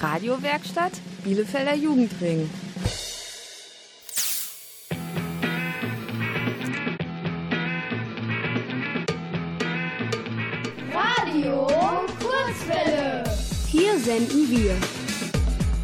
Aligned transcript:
Radiowerkstatt 0.00 0.92
Bielefelder 1.24 1.74
Jugendring. 1.74 2.48
Radio 10.92 11.66
Kurzwelle. 12.20 13.24
Hier 13.66 13.98
senden 13.98 14.50
wir. 14.50 14.97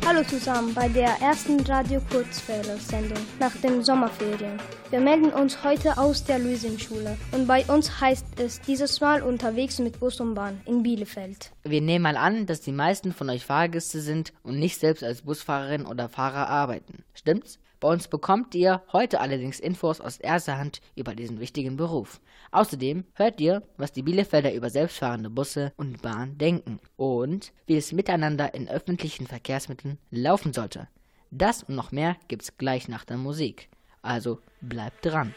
Hallo 0.07 0.23
zusammen 0.23 0.75
bei 0.75 0.86
der 0.86 1.18
ersten 1.23 1.59
Radio 1.61 1.98
Kurzwelle 2.11 2.77
Sendung 2.77 3.16
nach 3.41 3.57
den 3.57 3.82
Sommerferien. 3.82 4.61
Wir 4.91 5.00
melden 5.00 5.32
uns 5.32 5.64
heute 5.64 5.96
aus 5.96 6.23
der 6.25 6.39
Luisenschule 6.39 7.16
und 7.32 7.46
bei 7.46 7.64
uns 7.64 8.03
heißt 8.03 8.39
es 8.39 8.61
dieses 8.61 9.00
Mal 9.00 9.22
unterwegs 9.22 9.79
mit 9.79 9.98
Bus 10.00 10.21
und 10.21 10.35
Bahn 10.35 10.61
in 10.67 10.82
Bielefeld. 10.82 11.53
Wir 11.62 11.80
nehmen 11.80 12.03
mal 12.03 12.18
an, 12.18 12.45
dass 12.45 12.61
die 12.61 12.72
meisten 12.72 13.14
von 13.14 13.30
euch 13.30 13.46
Fahrgäste 13.46 14.00
sind 14.03 14.35
und 14.43 14.59
nicht 14.59 14.79
selbst 14.79 15.03
als 15.03 15.22
Busfahrerin 15.22 15.86
oder 15.86 16.11
Fahrer 16.11 16.50
arbeiten. 16.50 17.03
Stimmt's? 17.14 17.59
Bei 17.81 17.89
uns 17.89 18.09
bekommt 18.09 18.54
ihr 18.54 18.82
heute 18.93 19.21
allerdings 19.21 19.59
Infos 19.59 20.00
aus 20.00 20.18
erster 20.18 20.59
Hand 20.59 20.81
über 20.96 21.14
diesen 21.14 21.40
wichtigen 21.40 21.76
Beruf. 21.76 22.21
Außerdem 22.54 23.04
hört 23.14 23.40
ihr, 23.40 23.64
was 23.76 23.90
die 23.90 24.04
Bielefelder 24.04 24.54
über 24.54 24.71
selbstfahrende 24.71 25.29
Busse 25.29 25.72
und 25.76 26.03
Bahn 26.03 26.39
denken 26.39 26.79
und 26.95 27.53
wie 27.67 27.76
es 27.76 27.90
miteinander 27.90 28.54
in 28.54 28.68
öffentlichen 28.68 29.26
Verkehrsmitteln 29.26 29.99
laufen 30.12 30.53
sollte. 30.53 30.86
Das 31.32 31.64
und 31.64 31.75
noch 31.75 31.90
mehr 31.90 32.14
gibt's 32.28 32.56
gleich 32.56 32.86
nach 32.86 33.05
der 33.05 33.17
Musik. 33.17 33.70
Also 34.03 34.39
bleibt 34.61 35.05
dran. 35.05 35.34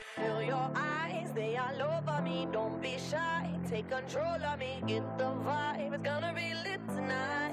Take 3.69 3.89
control 3.89 4.41
of 4.45 4.59
me, 4.59 4.81
get 4.87 5.03
the 5.17 5.25
vibe, 5.25 5.93
it's 5.93 6.01
gonna 6.01 6.31
be 6.33 6.53
lit 6.63 6.79
tonight. 6.87 7.46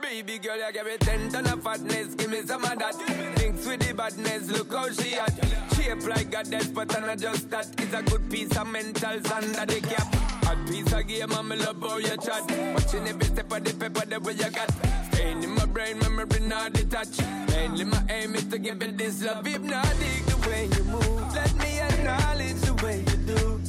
Baby 0.00 0.38
girl, 0.38 0.56
you 0.56 0.72
give 0.72 0.86
me 0.86 0.96
ten 0.98 1.28
ton 1.30 1.46
of 1.46 1.62
fatness, 1.62 2.14
give 2.14 2.30
me 2.30 2.42
some 2.42 2.64
of 2.64 2.78
that. 2.78 2.94
Thinks 3.36 3.66
with 3.66 3.80
the 3.80 3.94
badness, 3.94 4.48
look 4.48 4.72
how 4.72 4.90
she 4.90 5.14
at. 5.14 5.32
Shape 5.74 6.06
like 6.08 6.34
a 6.34 6.42
death, 6.42 6.74
but 6.74 6.94
I'm 6.96 7.06
not 7.06 7.18
just 7.18 7.50
that. 7.50 7.66
It's 7.78 7.94
a 7.94 8.02
good 8.02 8.30
piece 8.30 8.50
of 8.56 8.66
mentals 8.66 9.30
under 9.30 9.66
the 9.66 9.80
cap. 9.80 10.14
Hot 10.44 10.58
piece 10.68 10.92
of 10.92 11.06
game, 11.06 11.32
I'm 11.32 11.48
love 11.50 11.80
how 11.80 11.98
you 11.98 12.16
chat. 12.16 12.42
Watching 12.74 13.08
every 13.08 13.24
step 13.26 13.52
of 13.52 13.64
the 13.64 13.72
paper, 13.74 14.06
the 14.06 14.20
way 14.20 14.32
you 14.32 14.50
got. 14.50 14.70
Staying 15.12 15.42
in 15.42 15.50
my 15.50 15.66
brain, 15.66 15.98
memory 15.98 16.40
not 16.40 16.72
detached. 16.72 17.22
Mainly 17.48 17.84
my 17.84 18.02
aim 18.08 18.34
is 18.34 18.44
to 18.46 18.58
give 18.58 18.82
it 18.82 18.98
this 18.98 19.22
love. 19.22 19.46
Hypnotic 19.46 20.26
the 20.26 20.48
way 20.48 20.68
you 20.76 20.84
move. 20.84 21.34
Let 21.34 21.54
me 21.56 21.80
acknowledge 21.80 22.60
the 22.60 22.74
way 22.84 22.98
you 23.00 23.16
do. 23.34 23.59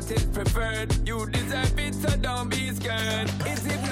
That 0.00 0.10
is 0.10 0.24
preferred. 0.26 1.08
You 1.08 1.26
deserve 1.26 1.78
it, 1.78 1.94
so 1.94 2.16
don't 2.18 2.50
be 2.50 2.70
scared. 2.70 3.30
It's 3.46 3.64
hypnotic 3.64 3.85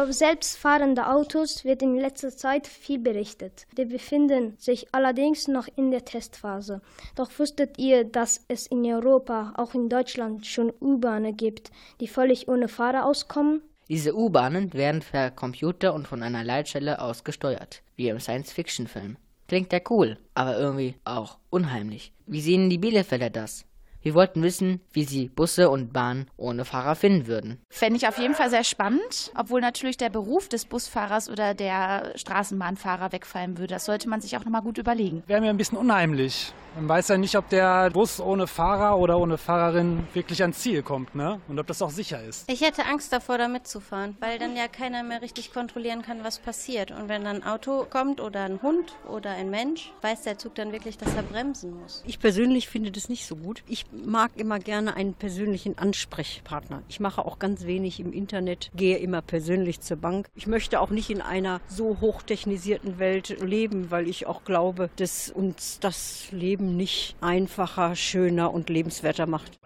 Über 0.00 0.14
selbstfahrende 0.14 1.08
Autos 1.08 1.62
wird 1.66 1.82
in 1.82 1.94
letzter 1.94 2.34
Zeit 2.34 2.66
viel 2.66 2.98
berichtet. 2.98 3.66
Die 3.76 3.84
befinden 3.84 4.54
sich 4.56 4.86
allerdings 4.92 5.46
noch 5.46 5.68
in 5.76 5.90
der 5.90 6.06
Testphase. 6.06 6.80
Doch 7.16 7.30
wusstet 7.38 7.76
ihr, 7.78 8.04
dass 8.04 8.42
es 8.48 8.66
in 8.66 8.86
Europa, 8.86 9.52
auch 9.58 9.74
in 9.74 9.90
Deutschland, 9.90 10.46
schon 10.46 10.72
U-Bahnen 10.80 11.36
gibt, 11.36 11.70
die 12.00 12.08
völlig 12.08 12.48
ohne 12.48 12.68
Fahrer 12.68 13.04
auskommen? 13.04 13.60
Diese 13.90 14.16
U-Bahnen 14.16 14.72
werden 14.72 15.02
per 15.02 15.30
Computer 15.30 15.92
und 15.92 16.08
von 16.08 16.22
einer 16.22 16.44
Leitstelle 16.44 17.02
aus 17.02 17.22
gesteuert, 17.22 17.82
wie 17.96 18.08
im 18.08 18.20
Science-Fiction-Film. 18.20 19.18
Klingt 19.48 19.70
ja 19.70 19.80
cool, 19.90 20.16
aber 20.32 20.56
irgendwie 20.58 20.94
auch 21.04 21.36
unheimlich. 21.50 22.14
Wie 22.24 22.40
sehen 22.40 22.70
die 22.70 22.78
Bielefelder 22.78 23.28
das? 23.28 23.66
Wir 24.02 24.14
wollten 24.14 24.42
wissen, 24.42 24.80
wie 24.92 25.04
sie 25.04 25.28
Busse 25.28 25.68
und 25.68 25.92
Bahnen 25.92 26.26
ohne 26.38 26.64
Fahrer 26.64 26.94
finden 26.94 27.26
würden. 27.26 27.58
Fände 27.68 27.98
ich 27.98 28.08
auf 28.08 28.16
jeden 28.16 28.34
Fall 28.34 28.48
sehr 28.48 28.64
spannend, 28.64 29.30
obwohl 29.36 29.60
natürlich 29.60 29.98
der 29.98 30.08
Beruf 30.08 30.48
des 30.48 30.64
Busfahrers 30.64 31.28
oder 31.28 31.52
der 31.52 32.12
Straßenbahnfahrer 32.16 33.12
wegfallen 33.12 33.58
würde. 33.58 33.74
Das 33.74 33.84
sollte 33.84 34.08
man 34.08 34.22
sich 34.22 34.38
auch 34.38 34.44
nochmal 34.44 34.62
gut 34.62 34.78
überlegen. 34.78 35.22
Wäre 35.26 35.42
mir 35.42 35.50
ein 35.50 35.58
bisschen 35.58 35.76
unheimlich. 35.76 36.54
Man 36.76 36.88
weiß 36.88 37.08
ja 37.08 37.18
nicht, 37.18 37.36
ob 37.36 37.48
der 37.48 37.90
Bus 37.90 38.20
ohne 38.20 38.46
Fahrer 38.46 38.96
oder 38.96 39.18
ohne 39.18 39.38
Fahrerin 39.38 40.06
wirklich 40.14 40.40
ans 40.42 40.60
Ziel 40.60 40.82
kommt, 40.82 41.16
ne? 41.16 41.40
Und 41.48 41.58
ob 41.58 41.66
das 41.66 41.82
auch 41.82 41.90
sicher 41.90 42.22
ist. 42.22 42.48
Ich 42.48 42.60
hätte 42.60 42.86
Angst 42.86 43.12
davor, 43.12 43.38
da 43.38 43.48
mitzufahren, 43.48 44.16
weil 44.20 44.38
dann 44.38 44.56
ja 44.56 44.68
keiner 44.68 45.02
mehr 45.02 45.20
richtig 45.20 45.52
kontrollieren 45.52 46.02
kann, 46.02 46.22
was 46.22 46.38
passiert. 46.38 46.92
Und 46.92 47.08
wenn 47.08 47.24
dann 47.24 47.42
ein 47.42 47.44
Auto 47.44 47.86
kommt 47.90 48.20
oder 48.20 48.44
ein 48.44 48.62
Hund 48.62 48.94
oder 49.08 49.30
ein 49.30 49.50
Mensch, 49.50 49.92
weiß 50.02 50.22
der 50.22 50.38
Zug 50.38 50.54
dann 50.54 50.70
wirklich, 50.70 50.96
dass 50.96 51.12
er 51.16 51.24
bremsen 51.24 51.80
muss. 51.80 52.04
Ich 52.06 52.20
persönlich 52.20 52.68
finde 52.68 52.92
das 52.92 53.08
nicht 53.08 53.26
so 53.26 53.34
gut. 53.34 53.64
Ich 53.66 53.89
mag 53.92 54.32
immer 54.36 54.58
gerne 54.58 54.94
einen 54.94 55.14
persönlichen 55.14 55.78
Ansprechpartner. 55.78 56.82
Ich 56.88 57.00
mache 57.00 57.24
auch 57.24 57.38
ganz 57.38 57.64
wenig 57.64 58.00
im 58.00 58.12
Internet, 58.12 58.70
gehe 58.74 58.98
immer 58.98 59.22
persönlich 59.22 59.80
zur 59.80 59.96
Bank. 59.96 60.28
Ich 60.34 60.46
möchte 60.46 60.80
auch 60.80 60.90
nicht 60.90 61.10
in 61.10 61.20
einer 61.20 61.60
so 61.68 62.00
hochtechnisierten 62.00 62.98
Welt 62.98 63.40
leben, 63.40 63.90
weil 63.90 64.08
ich 64.08 64.26
auch 64.26 64.44
glaube, 64.44 64.90
dass 64.96 65.30
uns 65.30 65.80
das 65.80 66.30
Leben 66.30 66.76
nicht 66.76 67.16
einfacher, 67.20 67.96
schöner 67.96 68.52
und 68.52 68.68
lebenswerter 68.68 69.26
macht. 69.26 69.58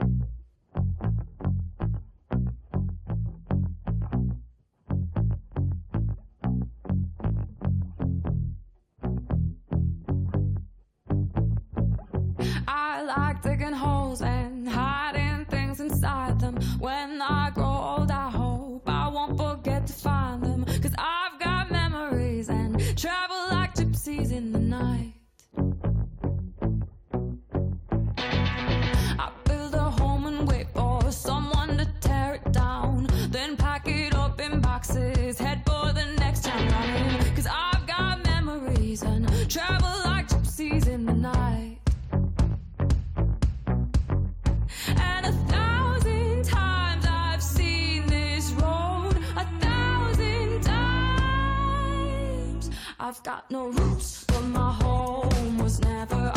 I 12.67 13.03
like 13.07 13.43
digging 13.43 13.75
holes 13.75 13.94
holes 14.15 14.23
and 14.23 14.69
hiding 14.69 15.45
things 15.47 15.81
inside 15.81 16.39
them. 16.39 16.57
When 16.79 17.21
I 17.21 17.51
grow 17.51 17.97
old, 17.99 18.11
I 18.11 18.31
hope 18.31 18.89
I 18.89 19.09
won't 19.09 19.37
forget 19.37 19.87
to 19.87 19.93
find 19.93 20.43
them. 20.43 20.65
Cause 20.65 20.95
I've 20.99 21.39
got 21.41 21.71
memories 21.71 22.49
and 22.49 22.79
travel 22.97 23.49
like 23.51 23.75
gypsies 23.75 24.33
in 24.33 24.53
the 24.53 24.59
night. 24.59 25.15
I 29.19 29.31
build 29.45 29.75
a 29.75 29.91
home 29.91 30.27
and 30.27 30.49
wait 30.49 30.69
for 30.75 31.11
someone 31.11 31.79
to 31.79 31.87
tear 32.01 32.35
it 32.35 32.53
down. 32.53 33.09
Then 33.31 33.57
pack 33.57 33.89
it 33.89 34.15
up 34.15 34.41
in 34.41 34.61
boxes, 34.61 35.39
head 35.39 35.64
I've 53.15 53.23
got 53.23 53.49
no 53.49 53.69
roots, 53.69 54.25
but 54.27 54.41
my 54.41 54.73
home 54.73 55.59
was 55.59 55.81
never 55.83 56.33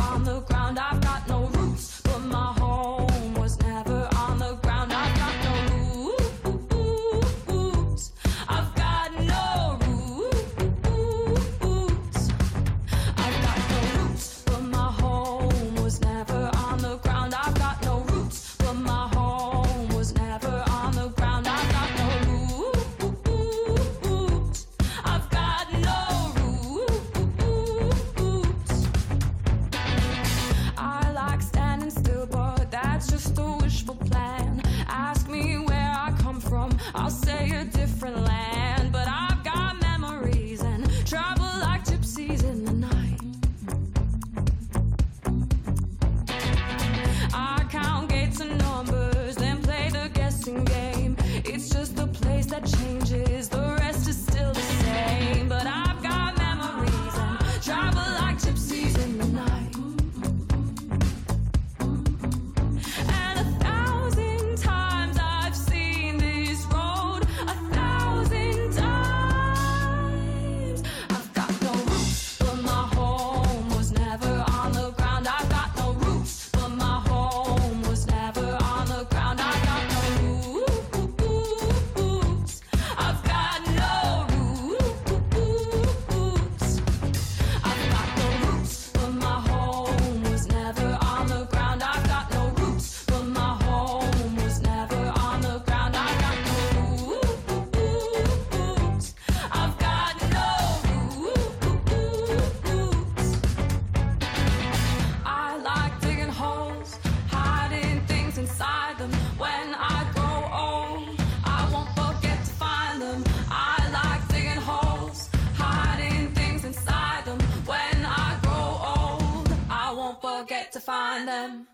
on 121.18 121.26
them. 121.26 121.68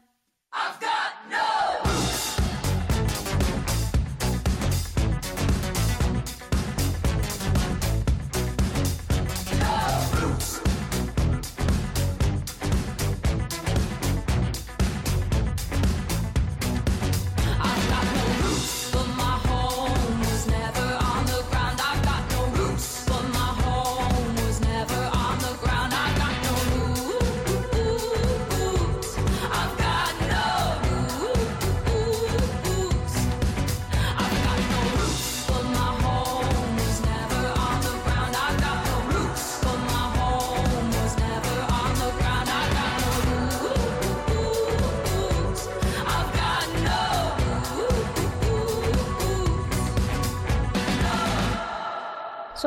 I've 0.53 0.79
got 0.79 1.12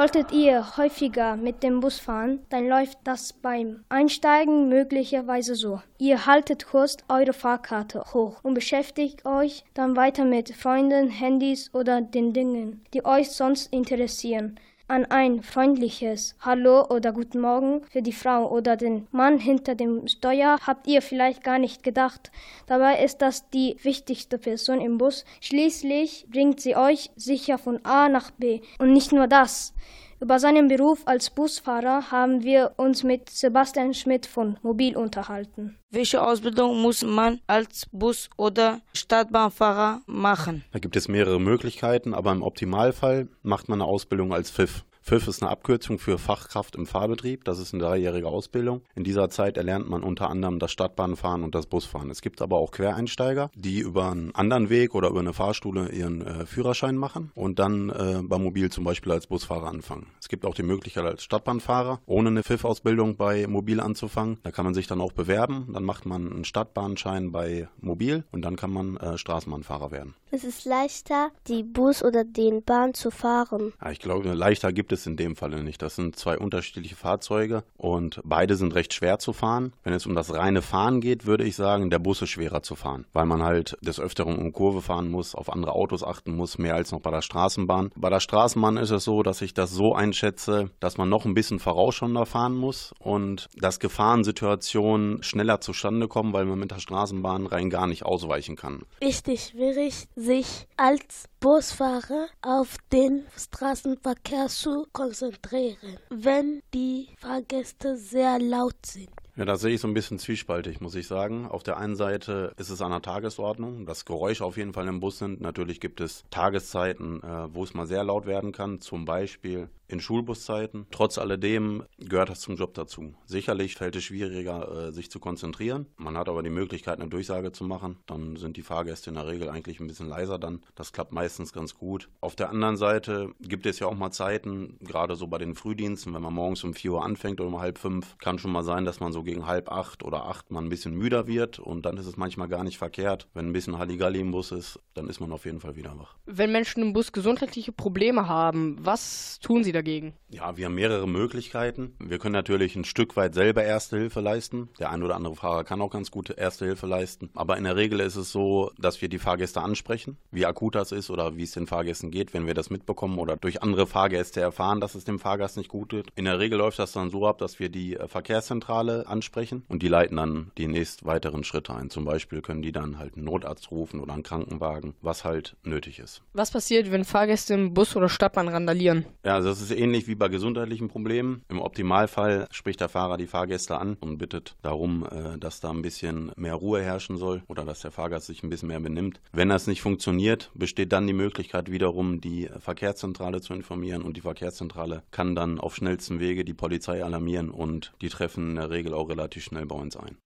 Solltet 0.06 0.30
ihr 0.30 0.76
häufiger 0.76 1.34
mit 1.34 1.64
dem 1.64 1.80
Bus 1.80 1.98
fahren, 1.98 2.38
dann 2.48 2.68
läuft 2.68 2.96
das 3.02 3.32
beim 3.32 3.82
Einsteigen 3.88 4.68
möglicherweise 4.68 5.56
so. 5.56 5.80
Ihr 5.98 6.26
haltet 6.26 6.68
kurz 6.68 6.98
eure 7.08 7.32
Fahrkarte 7.32 8.04
hoch 8.14 8.38
und 8.44 8.54
beschäftigt 8.54 9.26
euch 9.26 9.64
dann 9.75 9.96
weiter 9.96 10.25
mit 10.25 10.54
Freunden, 10.54 11.08
Handys 11.08 11.75
oder 11.75 12.02
den 12.02 12.32
Dingen, 12.32 12.84
die 12.94 13.04
euch 13.04 13.32
sonst 13.32 13.72
interessieren. 13.72 14.60
An 14.88 15.05
ein 15.07 15.43
freundliches 15.43 16.37
Hallo 16.40 16.87
oder 16.88 17.12
Guten 17.12 17.40
Morgen 17.40 17.83
für 17.90 18.02
die 18.02 18.12
Frau 18.12 18.49
oder 18.49 18.76
den 18.76 19.09
Mann 19.11 19.38
hinter 19.38 19.75
dem 19.75 20.07
Steuer 20.07 20.59
habt 20.64 20.87
ihr 20.87 21.02
vielleicht 21.02 21.43
gar 21.43 21.59
nicht 21.59 21.83
gedacht. 21.83 22.31
Dabei 22.66 23.02
ist 23.02 23.19
das 23.19 23.50
die 23.50 23.76
wichtigste 23.83 24.38
Person 24.38 24.81
im 24.81 24.97
Bus. 24.97 25.25
Schließlich 25.40 26.26
bringt 26.31 26.61
sie 26.61 26.76
euch 26.76 27.11
sicher 27.16 27.59
von 27.59 27.85
A 27.85 28.09
nach 28.09 28.31
B. 28.31 28.61
Und 28.78 28.93
nicht 28.93 29.11
nur 29.11 29.26
das. 29.26 29.75
Über 30.18 30.38
seinen 30.38 30.68
Beruf 30.68 31.02
als 31.04 31.28
Busfahrer 31.28 32.11
haben 32.11 32.42
wir 32.42 32.73
uns 32.76 33.04
mit 33.04 33.28
Sebastian 33.28 33.92
Schmidt 33.92 34.25
von 34.25 34.56
Mobil 34.62 34.96
unterhalten. 34.96 35.76
Welche 35.90 36.23
Ausbildung 36.23 36.80
muss 36.80 37.02
man 37.02 37.40
als 37.46 37.87
Bus- 37.92 38.30
oder 38.38 38.80
Stadtbahnfahrer 38.94 40.00
machen? 40.06 40.64
Da 40.73 40.78
gibt 40.78 40.96
es 40.96 41.08
mehrere 41.08 41.38
Möglichkeiten, 41.38 42.14
aber 42.14 42.32
im 42.32 42.42
Optimalfall 42.42 43.28
macht 43.42 43.68
man 43.68 43.82
eine 43.82 43.90
Ausbildung 43.90 44.32
als 44.32 44.50
Pfiff. 44.50 44.87
FIF 45.08 45.28
ist 45.28 45.40
eine 45.40 45.52
Abkürzung 45.52 46.00
für 46.00 46.18
Fachkraft 46.18 46.75
im 46.75 46.84
Fahrbetrieb. 46.84 47.44
Das 47.44 47.60
ist 47.60 47.72
eine 47.72 47.84
dreijährige 47.84 48.26
Ausbildung. 48.26 48.82
In 48.96 49.04
dieser 49.04 49.30
Zeit 49.30 49.56
erlernt 49.56 49.88
man 49.88 50.02
unter 50.02 50.28
anderem 50.28 50.58
das 50.58 50.72
Stadtbahnfahren 50.72 51.44
und 51.44 51.54
das 51.54 51.66
Busfahren. 51.66 52.10
Es 52.10 52.22
gibt 52.22 52.42
aber 52.42 52.56
auch 52.56 52.72
Quereinsteiger, 52.72 53.52
die 53.54 53.78
über 53.78 54.10
einen 54.10 54.34
anderen 54.34 54.68
Weg 54.68 54.96
oder 54.96 55.10
über 55.10 55.20
eine 55.20 55.32
Fahrstule 55.32 55.92
ihren 55.92 56.22
äh, 56.22 56.44
Führerschein 56.44 56.96
machen 56.96 57.30
und 57.36 57.60
dann 57.60 57.90
äh, 57.90 58.20
beim 58.25 58.42
Mobil 58.42 58.68
zum 58.72 58.82
Beispiel 58.82 59.12
als 59.12 59.28
Busfahrer 59.28 59.68
anfangen. 59.68 60.08
Es 60.20 60.26
gibt 60.26 60.44
auch 60.44 60.56
die 60.56 60.64
Möglichkeit 60.64 61.04
als 61.04 61.22
Stadtbahnfahrer 61.22 62.00
ohne 62.06 62.30
eine 62.30 62.42
FIF-Ausbildung 62.42 63.16
bei 63.16 63.46
Mobil 63.46 63.78
anzufangen. 63.78 64.38
Da 64.42 64.50
kann 64.50 64.64
man 64.64 64.75
sich 64.75 64.88
dann 64.88 65.00
auch 65.00 65.12
bewerben. 65.12 65.68
Dann 65.72 65.84
macht 65.84 66.04
man 66.04 66.32
einen 66.32 66.44
Stadtbahnschein 66.44 67.30
bei 67.30 67.68
Mobil 67.80 68.25
und 68.32 68.42
dann 68.42 68.56
kann 68.56 68.72
man 68.72 68.96
äh, 68.96 69.16
Straßenbahnfahrer 69.16 69.92
werden. 69.92 70.16
Es 70.37 70.45
ist 70.45 70.66
leichter, 70.66 71.31
die 71.49 71.62
Bus 71.62 72.05
oder 72.05 72.23
den 72.23 72.62
Bahn 72.62 72.93
zu 72.93 73.11
fahren. 73.11 73.73
Ja, 73.83 73.90
ich 73.90 74.00
glaube, 74.00 74.35
leichter 74.35 74.71
gibt 74.71 74.93
es 74.93 75.07
in 75.07 75.16
dem 75.16 75.35
Falle 75.35 75.62
nicht. 75.62 75.81
Das 75.81 75.97
sind 75.97 76.19
zwei 76.19 76.37
unterschiedliche 76.37 76.95
Fahrzeuge 76.95 77.64
und 77.78 78.21
beide 78.23 78.57
sind 78.57 78.75
recht 78.75 78.93
schwer 78.93 79.19
zu 79.19 79.33
fahren. 79.33 79.73
Wenn 79.83 79.95
es 79.95 80.05
um 80.05 80.14
das 80.14 80.35
reine 80.35 80.61
Fahren 80.61 81.00
geht, 81.00 81.25
würde 81.25 81.45
ich 81.45 81.57
sagen, 81.57 81.88
der 81.88 82.00
Bus 82.00 82.21
ist 82.21 82.28
schwerer 82.28 82.62
zu 82.62 82.75
fahren, 82.75 83.07
weil 83.14 83.25
man 83.25 83.43
halt 83.43 83.78
des 83.81 83.99
Öfteren 83.99 84.37
um 84.37 84.52
Kurve 84.52 84.83
fahren 84.83 85.11
muss, 85.11 85.35
auf 85.35 85.50
andere 85.50 85.73
Autos 85.73 86.02
achten 86.05 86.37
muss, 86.37 86.59
mehr 86.59 86.75
als 86.75 86.93
noch 86.93 87.00
bei 87.00 87.11
der 87.11 87.23
Straßenbahn. 87.23 87.90
Bei 87.97 88.11
der 88.11 88.21
Straßenbahn 88.21 88.76
ist 88.76 88.90
es 88.90 89.05
so, 89.05 89.23
dass 89.23 89.40
ich 89.40 89.55
das 89.55 89.71
so 89.71 89.95
einschätze, 89.95 90.69
dass 90.81 90.99
man 90.99 91.09
noch 91.09 91.25
ein 91.25 91.33
bisschen 91.33 91.61
vorausschauender 91.61 92.26
fahren 92.26 92.57
muss 92.57 92.93
und 92.99 93.49
dass 93.57 93.81
Gefahrensituationen 93.81 95.23
schneller 95.23 95.62
zustande 95.62 96.09
kommen, 96.09 96.35
weil 96.35 96.45
man 96.45 96.59
mit 96.59 96.73
der 96.73 96.81
Straßenbahn 96.81 97.47
rein 97.47 97.71
gar 97.71 97.87
nicht 97.87 98.05
ausweichen 98.05 98.57
kann. 98.57 98.83
Richtig 99.00 99.45
schwierig, 99.45 100.09
sich 100.26 100.66
als 100.76 101.28
Busfahrer 101.38 102.26
auf 102.42 102.76
den 102.92 103.26
Straßenverkehr 103.37 104.49
zu 104.49 104.87
konzentrieren, 104.92 105.99
wenn 106.11 106.62
die 106.75 107.11
Fahrgäste 107.16 107.97
sehr 107.97 108.40
laut 108.40 108.85
sind. 108.85 109.09
Ja, 109.37 109.45
da 109.45 109.56
sehe 109.56 109.75
ich 109.75 109.80
so 109.80 109.87
ein 109.87 109.95
bisschen 109.95 110.18
zwiespaltig, 110.18 110.80
muss 110.80 110.97
ich 110.97 111.06
sagen. 111.06 111.47
Auf 111.47 111.62
der 111.62 111.76
einen 111.76 111.95
Seite 111.95 112.52
ist 112.56 112.71
es 112.71 112.80
an 112.80 112.90
der 112.90 113.02
Tagesordnung, 113.02 113.87
dass 113.87 114.04
Geräusche 114.04 114.45
auf 114.45 114.56
jeden 114.56 114.73
Fall 114.73 114.88
im 114.88 114.99
Bus 114.99 115.18
sind. 115.18 115.40
Natürlich 115.40 115.78
gibt 115.78 116.00
es 116.00 116.25
Tageszeiten, 116.30 117.23
äh, 117.23 117.54
wo 117.54 117.62
es 117.62 117.75
mal 117.75 117.87
sehr 117.87 118.02
laut 118.02 118.26
werden 118.26 118.50
kann, 118.50 118.80
zum 118.80 119.04
Beispiel 119.04 119.68
in 119.88 120.00
Schulbuszeiten. 120.00 120.87
Trotz 120.90 121.19
alledem 121.19 121.85
gehört 121.99 122.31
das 122.31 122.40
zum 122.40 122.57
Job 122.57 122.75
dazu. 122.75 123.14
Sicherlich 123.25 123.75
fällt 123.75 123.97
es 123.97 124.05
schwieriger, 124.05 124.88
äh, 124.88 124.93
sich 124.93 125.11
zu 125.11 125.21
konzentrieren. 125.21 125.87
Man 125.97 126.16
hat 126.16 126.28
aber 126.28 126.43
die 126.43 126.50
Möglichkeit, 126.50 127.00
eine 127.00 127.09
Durchsage 127.09 127.52
zu 127.52 127.64
machen. 127.64 127.99
Dann 128.07 128.37
sind 128.37 128.57
die 128.57 128.62
Fahrgäste 128.62 129.11
in 129.11 129.16
der 129.16 129.26
Regel 129.26 129.49
eigentlich 129.49 129.81
ein 129.81 129.87
bisschen 129.87 130.09
leiser 130.09 130.38
dann. 130.38 130.62
Das 130.75 130.93
klappt 130.93 131.12
meistens 131.12 131.52
ganz 131.52 131.75
gut. 131.75 132.09
Auf 132.21 132.37
der 132.37 132.50
anderen 132.50 132.76
Seite 132.76 133.31
gibt 133.40 133.66
es 133.66 133.78
ja 133.78 133.87
auch 133.87 133.95
mal 133.95 134.11
Zeiten, 134.11 134.78
gerade 134.81 135.16
so 135.16 135.26
bei 135.26 135.38
den 135.38 135.55
Frühdiensten, 135.55 136.14
wenn 136.14 136.23
man 136.23 136.35
morgens 136.35 136.64
um 136.64 136.75
4 136.75 136.93
Uhr 136.93 137.05
anfängt 137.05 137.40
oder 137.40 137.49
um 137.49 137.61
halb 137.61 137.78
fünf, 137.78 138.16
kann 138.19 138.38
schon 138.38 138.52
mal 138.52 138.62
sein, 138.62 138.85
dass 138.85 139.00
man 139.00 139.12
so 139.12 139.23
gegen 139.23 139.47
halb 139.47 139.71
acht 139.71 140.02
oder 140.02 140.26
acht 140.26 140.50
man 140.50 140.66
ein 140.66 140.69
bisschen 140.69 140.95
müder 140.95 141.26
wird 141.26 141.59
und 141.59 141.87
dann 141.87 141.97
ist 141.97 142.07
es 142.07 142.16
manchmal 142.16 142.49
gar 142.49 142.64
nicht 142.64 142.78
verkehrt. 142.78 143.28
Wenn 143.35 143.49
ein 143.49 143.52
bisschen 143.52 143.78
Halligalli 143.78 144.21
im 144.21 144.31
Bus 144.31 144.52
ist, 144.52 144.81
dann 144.95 145.09
ist 145.09 145.21
man 145.21 145.33
auf 145.33 145.45
jeden 145.45 145.61
Fall 145.61 145.76
wieder 145.76 145.99
wach. 145.99 146.16
Wenn 146.26 146.52
Menschen 146.52 146.83
im 146.83 146.93
Bus 146.93 147.12
gesundheitliche 147.12 147.73
Probleme 147.73 148.28
haben, 148.28 148.76
was 148.81 149.38
tun 149.40 149.64
sie 149.64 149.73
dagegen? 149.76 150.14
Ja, 150.28 150.56
wir 150.56 150.66
haben 150.66 150.75
mehrere 150.75 151.06
Möglichkeiten. 151.06 151.95
Wir 151.99 152.18
können 152.18 152.33
natürlich 152.33 152.75
ein 152.76 152.85
Stück 152.85 153.16
weit 153.16 153.35
selber 153.35 153.62
Erste 153.62 153.97
Hilfe 153.97 154.21
leisten. 154.21 154.68
Der 154.78 154.90
ein 154.90 155.02
oder 155.02 155.14
andere 155.14 155.37
Fahrer 155.37 155.64
kann 155.64 155.80
auch 155.80 155.90
ganz 155.90 156.11
gute 156.11 156.33
Erste 156.33 156.64
Hilfe 156.64 156.87
leisten. 156.87 157.30
Aber 157.35 157.56
in 157.56 157.64
der 157.64 157.76
Regel 157.76 158.00
ist 158.00 158.16
es 158.16 158.33
so, 158.33 158.73
dass 158.78 159.00
wir 159.00 159.09
die 159.09 159.18
Fahrgäste 159.18 159.61
ansprechen, 159.61 160.16
wie 160.30 160.47
akut 160.47 160.75
das 160.75 160.92
ist 160.92 161.11
oder 161.11 161.37
wie 161.37 161.45
es 161.45 161.52
den 161.52 161.66
Fahrgästen 161.66 162.11
geht, 162.11 162.35
wenn 162.35 162.47
wir 162.47 162.54
das 162.54 162.71
mitbekommen 162.71 163.18
oder 163.18 163.37
durch 163.37 163.62
andere 163.62 163.87
Fahrgäste 163.87 164.40
erfahren, 164.40 164.80
dass 164.80 164.95
es 164.95 165.04
dem 165.04 165.18
Fahrgast 165.18 165.56
nicht 165.56 165.68
gut 165.68 165.90
geht. 165.90 166.06
In 166.16 166.25
der 166.25 166.38
Regel 166.38 166.59
läuft 166.59 166.78
das 166.78 166.92
dann 166.92 167.11
so 167.11 167.26
ab, 167.26 167.38
dass 167.38 167.59
wir 167.59 167.68
die 167.68 167.99
Verkehrszentrale 168.06 169.06
ansprechen 169.06 169.64
und 169.68 169.83
die 169.83 169.88
leiten 169.88 170.16
dann 170.16 170.50
die 170.59 170.68
nächst 170.68 171.04
weiteren 171.04 171.45
Schritte 171.45 171.75
ein. 171.75 171.90
Zum 171.90 172.04
Beispiel 172.04 172.40
können 172.42 172.62
die 172.62 172.73
dann 172.73 172.99
halt 172.99 173.16
einen 173.16 173.25
Notarzt 173.25 173.71
rufen 173.71 174.00
oder 174.00 174.14
einen 174.14 174.23
Krankenwagen, 174.23 174.95
was 175.02 175.25
halt 175.25 175.56
nötig 175.62 175.99
ist. 175.99 176.23
Was 176.33 176.50
passiert, 176.50 176.90
wenn 176.90 177.04
Fahrgäste 177.04 177.54
im 177.54 177.75
Bus 177.75 177.97
oder 177.97 178.09
Stadtbahn 178.09 178.49
randalieren? 178.49 179.04
Ja, 179.25 179.40
das 179.40 179.61
ist 179.61 179.65
ähnlich 179.75 180.08
wie 180.08 180.14
bei 180.14 180.28
gesundheitlichen 180.28 180.88
Problemen. 180.88 181.42
Im 181.49 181.61
Optimalfall 181.61 182.49
spricht 182.50 182.80
der 182.80 182.88
Fahrer 182.88 183.16
die 183.16 183.26
Fahrgäste 183.26 183.78
an 183.78 183.96
und 184.00 184.18
bittet 184.18 184.56
darum, 184.62 185.06
äh, 185.11 185.38
dass 185.38 185.61
da 185.61 185.70
ein 185.70 185.82
bisschen 185.82 186.32
mehr 186.37 186.54
Ruhe 186.54 186.82
herrschen 186.82 187.16
soll 187.16 187.42
oder 187.49 187.64
dass 187.64 187.80
der 187.80 187.90
Fahrgast 187.90 188.26
sich 188.26 188.42
ein 188.42 188.50
bisschen 188.50 188.68
mehr 188.68 188.80
benimmt. 188.80 189.20
Wenn 189.32 189.49
das 189.49 189.66
nicht 189.66 189.82
funktioniert, 189.82 190.50
besteht 190.54 190.92
dann 190.92 191.06
die 191.06 191.12
Möglichkeit 191.12 191.70
wiederum, 191.70 192.20
die 192.20 192.49
Verkehrszentrale 192.58 193.40
zu 193.40 193.54
informieren 193.54 194.02
und 194.02 194.16
die 194.16 194.23
Verkehrszentrale 194.23 195.02
kann 195.11 195.35
dann 195.35 195.58
auf 195.58 195.75
schnellstem 195.75 196.20
Wege 196.20 196.44
die 196.44 196.54
Polizei 196.54 197.04
alarmieren 197.04 197.50
und 197.50 197.92
die 198.00 198.08
treffen 198.08 198.50
in 198.50 198.56
der 198.56 198.70
Regel 198.70 198.94
auch 198.94 199.08
relativ 199.08 199.44
schnell 199.44 199.66
bei 199.66 199.76
uns 199.76 199.96
ein. 199.96 200.16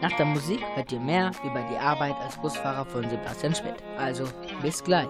Nach 0.00 0.12
der 0.12 0.26
Musik 0.26 0.60
hört 0.74 0.92
ihr 0.92 1.00
mehr 1.00 1.32
über 1.44 1.60
die 1.62 1.76
Arbeit 1.76 2.14
als 2.20 2.36
Busfahrer 2.36 2.84
von 2.84 3.08
Sebastian 3.08 3.54
Schmidt. 3.54 3.74
Also 3.98 4.24
bis 4.62 4.82
gleich. 4.84 5.08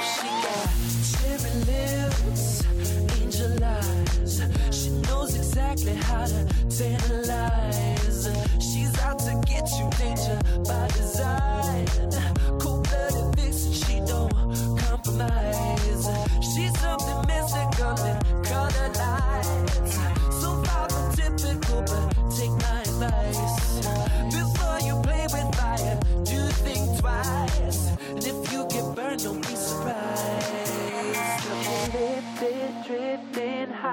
She 0.00 0.28
got 0.42 0.68
cherry 1.02 1.52
lips, 1.66 2.62
angel 3.20 3.64
eyes. 3.64 4.40
She 4.70 4.90
knows 4.90 5.27
exactly 5.72 5.94
how 6.02 6.24
to 6.24 6.44
tantalize. 6.68 8.28
She's 8.58 8.98
out 9.00 9.18
to 9.20 9.40
get 9.46 9.68
you, 9.78 9.90
danger 9.98 10.38
by 10.66 10.86
design. 10.88 11.86
Cold-blooded 12.58 13.36
vixen, 13.36 13.72
she 13.72 14.00
don't 14.00 14.32
compromise. 14.78 16.08
She's 16.40 16.78
something 16.80 17.26
mystical 17.26 17.96
in 18.04 18.18
color 18.44 18.88
lights. 18.96 19.94
So 20.40 20.62
far 20.64 20.88
from 20.88 21.06
typical, 21.14 21.82
but 21.82 22.14
take 22.36 22.50
my 22.50 22.80
advice. 22.80 23.80
Before 24.32 24.47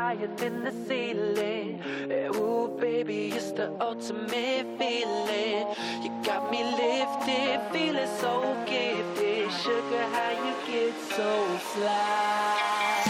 higher 0.05 0.29
than 0.37 0.63
the 0.63 0.73
ceiling. 0.87 1.81
Eh, 2.11 2.37
Ooh, 2.37 2.67
baby, 2.79 3.21
it's 3.37 3.51
the 3.59 3.67
ultimate 3.81 4.67
feeling. 4.79 5.65
You 6.03 6.11
got 6.29 6.51
me 6.51 6.61
lifted, 6.81 7.57
feeling 7.73 8.11
so 8.21 8.33
gifted. 8.67 9.51
Sugar, 9.63 10.05
how 10.15 10.31
you 10.45 10.53
get 10.69 10.93
so 11.15 11.31
fly? 11.71 13.01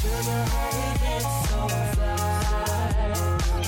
Sugar, 0.00 0.42
how 0.52 0.68
you 0.80 0.90
get 1.04 1.26
so 1.48 1.60
fly? 1.94 2.16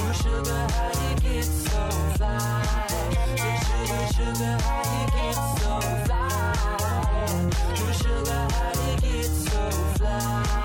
Ooh, 0.01 0.13
sugar, 0.23 0.63
how 0.77 0.93
you 1.05 1.15
get 1.27 1.49
so 1.67 1.83
fly? 2.17 2.39
Sugar, 3.67 4.05
sugar, 4.17 4.57
how 4.67 4.83
you 4.95 5.05
get 5.17 5.39
so 5.61 5.73
fly? 6.07 6.23
Ooh, 7.83 7.93
sugar, 8.01 8.43
how 8.57 8.73
you 8.87 8.95
get 9.05 9.31
so 9.49 9.63
fly? 9.99 10.60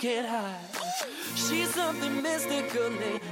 Get 0.00 0.24
high. 0.24 0.56
She's 1.34 1.68
something 1.74 2.22
mystical, 2.22 2.90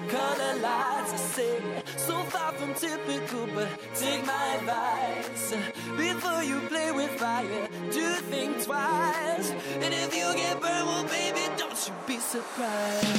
color 0.08 0.54
lights, 0.60 1.12
I 1.12 1.16
say. 1.16 1.82
So 1.96 2.22
far 2.24 2.52
from 2.52 2.74
typical, 2.74 3.46
but 3.54 3.68
take 3.94 4.24
my 4.26 4.54
advice. 4.56 5.54
Before 5.96 6.42
you 6.42 6.60
play 6.68 6.92
with 6.92 7.10
fire, 7.12 7.68
do 7.90 8.06
think 8.30 8.62
twice. 8.62 9.50
And 9.80 9.94
if 9.94 10.14
you 10.14 10.26
get 10.34 10.60
burned, 10.60 10.86
well, 10.86 11.04
baby, 11.04 11.40
don't 11.56 11.88
you 11.88 11.94
be 12.06 12.18
surprised. 12.18 13.17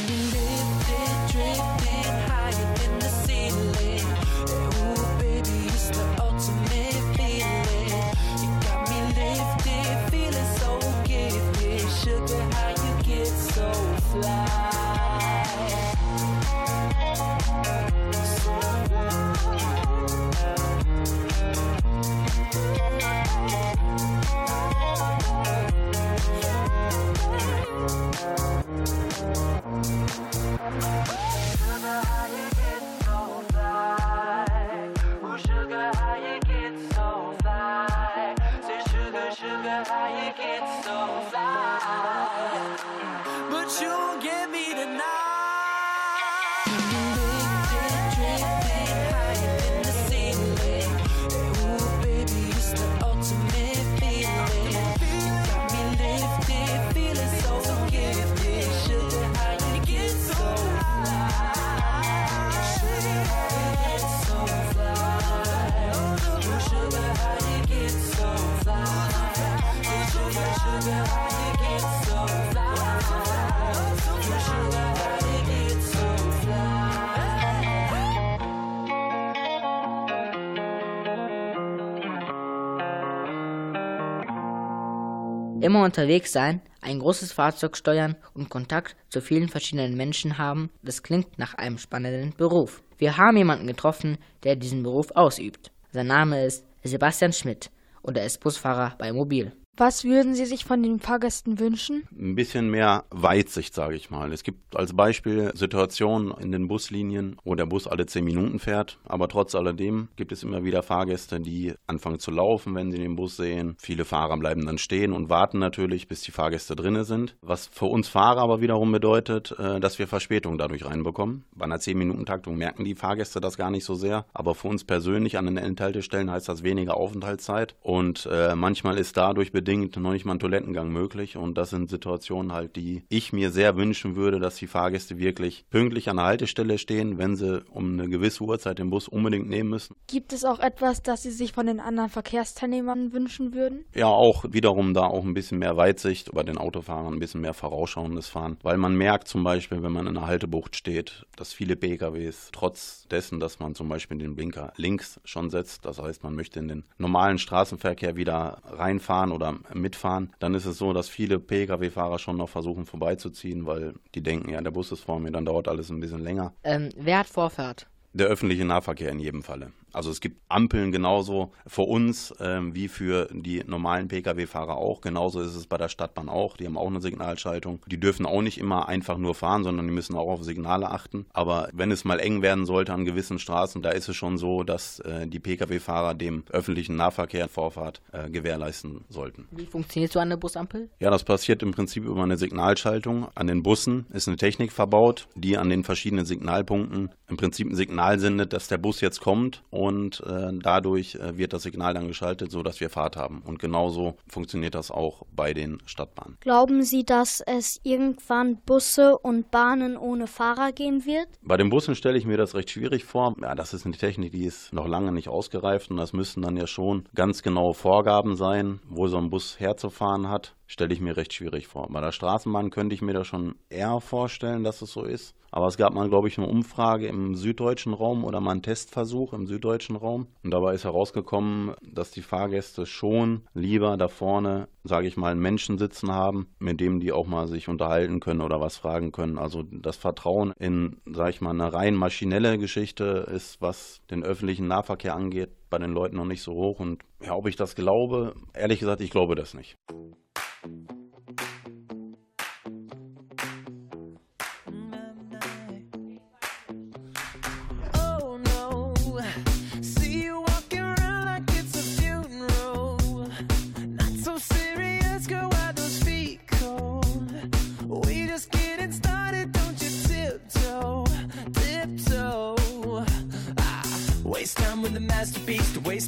Immer 85.69 85.83
unterwegs 85.83 86.31
sein, 86.31 86.61
ein 86.81 86.97
großes 86.97 87.31
Fahrzeug 87.31 87.77
steuern 87.77 88.15
und 88.33 88.49
Kontakt 88.49 88.95
zu 89.07 89.21
vielen 89.21 89.49
verschiedenen 89.49 89.95
Menschen 89.95 90.39
haben, 90.39 90.71
das 90.81 91.03
klingt 91.03 91.37
nach 91.37 91.53
einem 91.53 91.77
spannenden 91.77 92.33
Beruf. 92.35 92.81
Wir 92.97 93.17
haben 93.17 93.37
jemanden 93.37 93.67
getroffen, 93.67 94.17
der 94.41 94.55
diesen 94.55 94.81
Beruf 94.81 95.11
ausübt. 95.11 95.71
Sein 95.91 96.07
Name 96.07 96.43
ist 96.43 96.65
Sebastian 96.83 97.33
Schmidt 97.33 97.69
und 98.01 98.17
er 98.17 98.25
ist 98.25 98.39
Busfahrer 98.39 98.95
bei 98.97 99.13
Mobil. 99.13 99.51
Was 99.79 100.03
würden 100.03 100.35
Sie 100.35 100.45
sich 100.45 100.65
von 100.65 100.83
den 100.83 100.99
Fahrgästen 100.99 101.57
wünschen? 101.57 102.03
ein 102.19 102.35
bisschen 102.35 102.69
mehr 102.69 103.05
Weitsicht, 103.11 103.73
sage 103.73 103.95
ich 103.95 104.09
mal. 104.09 104.33
Es 104.33 104.43
gibt 104.43 104.75
als 104.75 104.93
Beispiel 104.93 105.51
Situationen 105.55 106.33
in 106.39 106.51
den 106.51 106.67
Buslinien, 106.67 107.37
wo 107.45 107.55
der 107.55 107.65
Bus 107.65 107.87
alle 107.87 108.05
zehn 108.05 108.25
Minuten 108.25 108.59
fährt, 108.59 108.99
aber 109.05 109.29
trotz 109.29 109.55
alledem 109.55 110.09
gibt 110.17 110.33
es 110.33 110.43
immer 110.43 110.65
wieder 110.65 110.83
Fahrgäste, 110.83 111.39
die 111.39 111.73
anfangen 111.87 112.19
zu 112.19 112.31
laufen, 112.31 112.75
wenn 112.75 112.91
sie 112.91 112.97
den 112.97 113.15
Bus 113.15 113.37
sehen. 113.37 113.77
Viele 113.79 114.03
Fahrer 114.03 114.37
bleiben 114.37 114.65
dann 114.65 114.77
stehen 114.77 115.13
und 115.13 115.29
warten 115.29 115.59
natürlich, 115.59 116.09
bis 116.09 116.21
die 116.21 116.31
Fahrgäste 116.31 116.75
drinne 116.75 117.05
sind. 117.05 117.35
Was 117.41 117.67
für 117.67 117.85
uns 117.85 118.09
Fahrer 118.09 118.41
aber 118.41 118.59
wiederum 118.59 118.91
bedeutet, 118.91 119.55
äh, 119.57 119.79
dass 119.79 119.97
wir 119.97 120.07
Verspätung 120.07 120.57
dadurch 120.57 120.85
reinbekommen. 120.85 121.45
Bei 121.55 121.65
einer 121.65 121.77
10-Minuten-Taktung 121.77 122.57
merken 122.57 122.83
die 122.83 122.95
Fahrgäste 122.95 123.39
das 123.39 123.57
gar 123.57 123.71
nicht 123.71 123.85
so 123.85 123.95
sehr, 123.95 124.25
aber 124.33 124.55
für 124.55 124.67
uns 124.67 124.83
persönlich 124.83 125.37
an 125.37 125.45
den 125.45 125.57
Endhaltestellen 125.57 126.29
heißt 126.29 126.49
das 126.49 126.63
weniger 126.63 126.97
Aufenthaltszeit 126.97 127.75
und 127.81 128.27
äh, 128.29 128.55
manchmal 128.55 128.97
ist 128.97 129.15
dadurch 129.15 129.51
bedingt 129.51 129.68
noch 129.77 130.11
nicht 130.11 130.25
mal 130.25 130.33
ein 130.33 130.39
Toilettengang 130.39 130.89
möglich 130.89 131.37
und 131.37 131.57
das 131.57 131.69
sind 131.69 131.89
Situationen 131.89 132.51
halt, 132.53 132.75
die 132.75 133.03
ich 133.09 133.33
mir 133.33 133.51
sehr 133.51 133.75
wünschen 133.75 134.15
würde, 134.15 134.39
dass 134.39 134.55
die 134.55 134.67
Fahrgäste 134.67 135.17
wirklich 135.17 135.65
pünktlich 135.69 136.09
an 136.09 136.17
der 136.17 136.25
Haltestelle 136.25 136.77
stehen, 136.77 137.17
wenn 137.17 137.35
sie 137.35 137.63
um 137.69 137.93
eine 137.93 138.09
gewisse 138.09 138.43
Uhrzeit 138.43 138.79
den 138.79 138.89
Bus 138.89 139.07
unbedingt 139.07 139.47
nehmen 139.47 139.69
müssen. 139.69 139.95
Gibt 140.07 140.33
es 140.33 140.43
auch 140.45 140.59
etwas, 140.59 141.01
das 141.03 141.23
Sie 141.23 141.31
sich 141.31 141.53
von 141.53 141.67
den 141.67 141.79
anderen 141.79 142.09
Verkehrsteilnehmern 142.09 143.13
wünschen 143.13 143.53
würden? 143.53 143.85
Ja, 143.93 144.07
auch 144.07 144.45
wiederum 144.49 144.93
da 144.93 145.01
auch 145.01 145.23
ein 145.23 145.33
bisschen 145.33 145.59
mehr 145.59 145.77
Weitsicht 145.77 146.31
bei 146.33 146.43
den 146.43 146.57
Autofahrern, 146.57 147.13
ein 147.13 147.19
bisschen 147.19 147.41
mehr 147.41 147.53
vorausschauendes 147.53 148.27
Fahren, 148.27 148.57
weil 148.63 148.77
man 148.77 148.95
merkt 148.95 149.27
zum 149.27 149.43
Beispiel, 149.43 149.83
wenn 149.83 149.91
man 149.91 150.07
in 150.07 150.17
einer 150.17 150.27
Haltebucht 150.27 150.75
steht, 150.75 151.25
dass 151.35 151.53
viele 151.53 151.75
PKWs 151.75 152.49
trotz 152.51 153.07
dessen, 153.09 153.39
dass 153.39 153.59
man 153.59 153.75
zum 153.75 153.89
Beispiel 153.89 154.17
den 154.17 154.35
Blinker 154.35 154.73
links 154.77 155.19
schon 155.25 155.49
setzt, 155.49 155.85
das 155.85 156.01
heißt, 156.01 156.23
man 156.23 156.35
möchte 156.35 156.59
in 156.59 156.67
den 156.67 156.83
normalen 156.97 157.37
Straßenverkehr 157.37 158.15
wieder 158.15 158.61
reinfahren 158.65 159.31
oder 159.31 159.58
mitfahren, 159.73 160.33
dann 160.39 160.53
ist 160.53 160.65
es 160.65 160.77
so, 160.77 160.93
dass 160.93 161.09
viele 161.09 161.39
Pkw-Fahrer 161.39 162.19
schon 162.19 162.37
noch 162.37 162.49
versuchen 162.49 162.85
vorbeizuziehen, 162.85 163.65
weil 163.65 163.93
die 164.15 164.21
denken, 164.21 164.49
ja, 164.49 164.61
der 164.61 164.71
Bus 164.71 164.91
ist 164.91 165.01
vor 165.01 165.19
mir, 165.19 165.31
dann 165.31 165.45
dauert 165.45 165.67
alles 165.67 165.89
ein 165.89 165.99
bisschen 165.99 166.23
länger. 166.23 166.53
Ähm, 166.63 166.89
wer 166.95 167.19
hat 167.19 167.27
Vorfahrt? 167.27 167.87
Der 168.13 168.27
öffentliche 168.27 168.65
Nahverkehr 168.65 169.11
in 169.11 169.19
jedem 169.19 169.43
Falle. 169.43 169.71
Also 169.93 170.11
es 170.11 170.21
gibt 170.21 170.41
Ampeln 170.49 170.91
genauso 170.91 171.51
für 171.67 171.83
uns 171.83 172.33
ähm, 172.39 172.75
wie 172.75 172.87
für 172.87 173.27
die 173.31 173.63
normalen 173.65 174.07
Pkw-Fahrer 174.07 174.77
auch. 174.77 175.01
Genauso 175.01 175.41
ist 175.41 175.55
es 175.55 175.67
bei 175.67 175.77
der 175.77 175.89
Stadtbahn 175.89 176.29
auch. 176.29 176.57
Die 176.57 176.65
haben 176.65 176.77
auch 176.77 176.87
eine 176.87 177.01
Signalschaltung. 177.01 177.79
Die 177.87 177.99
dürfen 177.99 178.25
auch 178.25 178.41
nicht 178.41 178.57
immer 178.57 178.87
einfach 178.87 179.17
nur 179.17 179.35
fahren, 179.35 179.63
sondern 179.63 179.87
die 179.87 179.93
müssen 179.93 180.15
auch 180.15 180.29
auf 180.29 180.43
Signale 180.43 180.89
achten. 180.89 181.25
Aber 181.33 181.69
wenn 181.73 181.91
es 181.91 182.05
mal 182.05 182.19
eng 182.19 182.41
werden 182.41 182.65
sollte 182.65 182.93
an 182.93 183.05
gewissen 183.05 183.39
Straßen, 183.39 183.81
da 183.81 183.89
ist 183.89 184.09
es 184.09 184.15
schon 184.15 184.37
so, 184.37 184.63
dass 184.63 184.99
äh, 184.99 185.27
die 185.27 185.39
Pkw-Fahrer 185.39 186.13
dem 186.13 186.43
öffentlichen 186.51 186.95
Nahverkehr 186.95 187.47
Vorfahrt 187.47 188.01
äh, 188.11 188.29
gewährleisten 188.29 189.05
sollten. 189.09 189.47
Wie 189.51 189.65
funktioniert 189.65 190.11
so 190.11 190.19
eine 190.19 190.37
Busampel? 190.37 190.89
Ja, 190.99 191.09
das 191.09 191.23
passiert 191.23 191.63
im 191.63 191.71
Prinzip 191.71 192.05
über 192.05 192.23
eine 192.23 192.37
Signalschaltung. 192.37 193.27
An 193.35 193.47
den 193.47 193.63
Bussen 193.63 194.05
ist 194.11 194.27
eine 194.27 194.37
Technik 194.37 194.71
verbaut, 194.71 195.27
die 195.35 195.57
an 195.57 195.69
den 195.69 195.83
verschiedenen 195.83 196.25
Signalpunkten 196.25 197.09
im 197.29 197.37
Prinzip 197.37 197.69
ein 197.69 197.75
Signal 197.75 198.19
sendet, 198.19 198.53
dass 198.53 198.67
der 198.67 198.77
Bus 198.77 199.01
jetzt 199.01 199.21
kommt 199.21 199.63
und 199.69 200.21
äh, 200.25 200.51
dadurch 200.53 201.15
äh, 201.15 201.37
wird 201.37 201.53
das 201.53 201.63
Signal 201.63 201.93
dann 201.93 202.07
geschaltet, 202.07 202.51
sodass 202.51 202.79
wir 202.79 202.89
Fahrt 202.89 203.15
haben. 203.15 203.41
Und 203.45 203.59
genauso 203.59 204.15
funktioniert 204.27 204.75
das 204.75 204.91
auch 204.91 205.25
bei 205.35 205.53
den 205.53 205.77
Stadtbahnen. 205.85 206.37
Glauben 206.41 206.83
Sie, 206.83 207.03
dass 207.03 207.41
es 207.45 207.79
irgendwann 207.83 208.57
Busse 208.65 209.17
und 209.17 209.51
Bahnen 209.51 209.97
ohne 209.97 210.27
Fahrer 210.27 210.71
geben 210.71 211.05
wird? 211.05 211.27
Bei 211.41 211.57
den 211.57 211.69
Bussen 211.69 211.95
stelle 211.95 212.17
ich 212.17 212.25
mir 212.25 212.37
das 212.37 212.55
recht 212.55 212.71
schwierig 212.71 213.05
vor. 213.05 213.35
Ja, 213.41 213.55
das 213.55 213.73
ist 213.73 213.85
eine 213.85 213.95
Technik, 213.95 214.31
die 214.31 214.45
ist 214.45 214.73
noch 214.73 214.87
lange 214.87 215.11
nicht 215.11 215.29
ausgereift 215.29 215.91
und 215.91 215.97
das 215.97 216.13
müssten 216.13 216.41
dann 216.41 216.57
ja 216.57 216.67
schon 216.67 217.07
ganz 217.15 217.43
genaue 217.43 217.73
Vorgaben 217.73 218.35
sein, 218.35 218.79
wo 218.87 219.07
so 219.07 219.17
ein 219.17 219.29
Bus 219.29 219.59
herzufahren 219.59 220.29
hat. 220.29 220.55
Stelle 220.71 220.93
ich 220.93 221.01
mir 221.01 221.17
recht 221.17 221.33
schwierig 221.33 221.65
vor. 221.65 221.87
Bei 221.89 221.99
der 221.99 222.11
Straßenbahn 222.11 222.69
könnte 222.69 222.93
ich 222.93 223.01
mir 223.01 223.13
das 223.13 223.25
schon 223.25 223.55
eher 223.69 223.99
vorstellen, 224.01 224.63
dass 224.63 224.83
es 224.83 224.93
so 224.93 225.03
ist. 225.03 225.33
Aber 225.49 225.65
es 225.65 225.77
gab 225.77 225.95
mal, 225.95 226.09
glaube 226.09 226.27
ich, 226.27 226.37
eine 226.37 226.45
Umfrage 226.45 227.07
im 227.07 227.33
süddeutschen 227.33 227.91
Raum 227.91 228.23
oder 228.23 228.39
mal 228.39 228.51
einen 228.51 228.61
Testversuch 228.61 229.33
im 229.33 229.47
süddeutschen 229.47 229.95
Raum. 229.95 230.27
Und 230.43 230.53
dabei 230.53 230.75
ist 230.75 230.83
herausgekommen, 230.83 231.73
dass 231.81 232.11
die 232.11 232.21
Fahrgäste 232.21 232.85
schon 232.85 233.47
lieber 233.55 233.97
da 233.97 234.09
vorne, 234.09 234.67
sage 234.83 235.07
ich 235.07 235.17
mal, 235.17 235.31
einen 235.31 235.41
Menschen 235.41 235.79
sitzen 235.79 236.11
haben, 236.11 236.49
mit 236.59 236.79
dem 236.79 236.99
die 236.99 237.13
auch 237.13 237.25
mal 237.25 237.47
sich 237.47 237.67
unterhalten 237.67 238.19
können 238.19 238.41
oder 238.41 238.61
was 238.61 238.77
fragen 238.77 239.11
können. 239.11 239.39
Also 239.39 239.63
das 239.63 239.97
Vertrauen 239.97 240.53
in, 240.59 241.01
sage 241.11 241.31
ich 241.31 241.41
mal, 241.41 241.49
eine 241.49 241.73
rein 241.73 241.95
maschinelle 241.95 242.59
Geschichte 242.59 243.27
ist, 243.33 243.59
was 243.59 244.01
den 244.11 244.23
öffentlichen 244.23 244.67
Nahverkehr 244.67 245.15
angeht, 245.15 245.49
bei 245.69 245.77
den 245.77 245.91
Leuten 245.91 246.17
noch 246.17 246.25
nicht 246.25 246.41
so 246.41 246.53
hoch. 246.53 246.79
Und 246.79 247.03
ja, 247.21 247.35
ob 247.35 247.47
ich 247.47 247.55
das 247.55 247.75
glaube, 247.75 248.35
ehrlich 248.53 248.79
gesagt, 248.79 249.01
ich 249.01 249.11
glaube 249.11 249.35
das 249.35 249.53
nicht. 249.53 249.77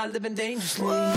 Start 0.00 0.14
living 0.14 0.32
dangerously. 0.34 1.09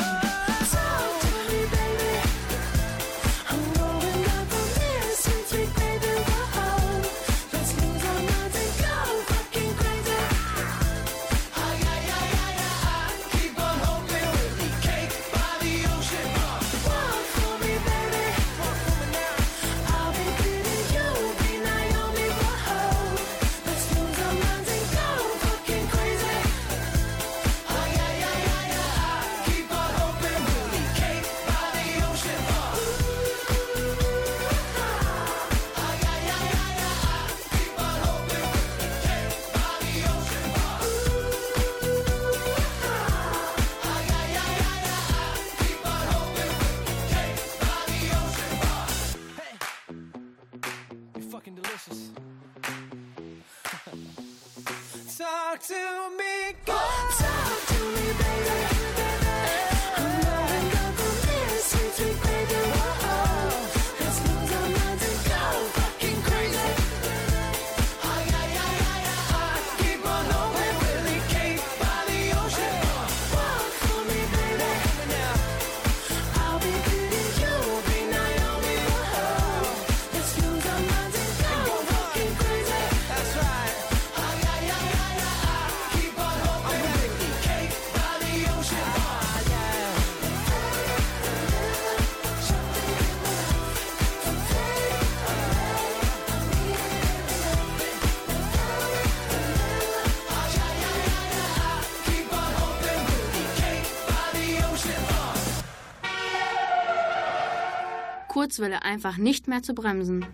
Kurzwelle 108.53 108.83
einfach 108.83 109.17
nicht 109.17 109.47
mehr 109.47 109.63
zu 109.63 109.73
bremsen. 109.73 110.27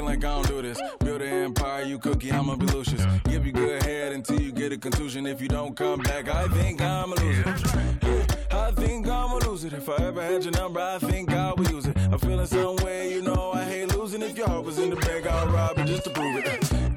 Acting 0.00 0.06
like 0.06 0.24
I 0.24 0.34
don't 0.34 0.48
do 0.48 0.62
this. 0.62 0.80
Build 1.00 1.22
an 1.22 1.28
empire, 1.28 1.82
you 1.82 1.98
cookie, 1.98 2.32
I'ma 2.32 2.56
be 2.56 2.66
Lucius. 2.66 3.04
Give 3.24 3.44
you 3.46 3.52
good 3.52 3.82
head 3.82 4.12
until 4.12 4.40
you 4.40 4.52
get 4.52 4.72
a 4.72 4.78
contusion. 4.78 5.26
If 5.26 5.40
you 5.40 5.48
don't 5.48 5.76
come 5.76 6.00
back, 6.00 6.28
I 6.28 6.46
think 6.48 6.80
I'm 6.80 7.12
a 7.12 7.16
loser. 7.16 7.54
Yeah, 8.02 8.26
I 8.50 8.70
think 8.72 9.06
I'm 9.06 9.32
a 9.32 9.38
loser. 9.38 9.68
If 9.74 9.88
I 9.88 9.96
ever 10.04 10.22
had 10.22 10.44
your 10.44 10.52
number, 10.52 10.80
I 10.80 10.98
think 10.98 11.32
I 11.32 11.52
would 11.52 11.70
use 11.70 11.86
it. 11.86 11.96
I'm 11.96 12.18
feeling 12.18 12.46
some 12.46 12.76
way, 12.76 13.12
you 13.12 13.22
know 13.22 13.52
I 13.52 13.64
hate 13.64 13.96
losing. 13.96 14.22
If 14.22 14.36
your 14.36 14.48
heart 14.48 14.64
was 14.64 14.78
in 14.78 14.90
the 14.90 14.96
bag, 14.96 15.26
I'll 15.26 15.48
rob 15.48 15.78
it 15.78 15.86
just 15.86 16.04
to 16.04 16.10
prove 16.10 16.36
it. 16.36 16.89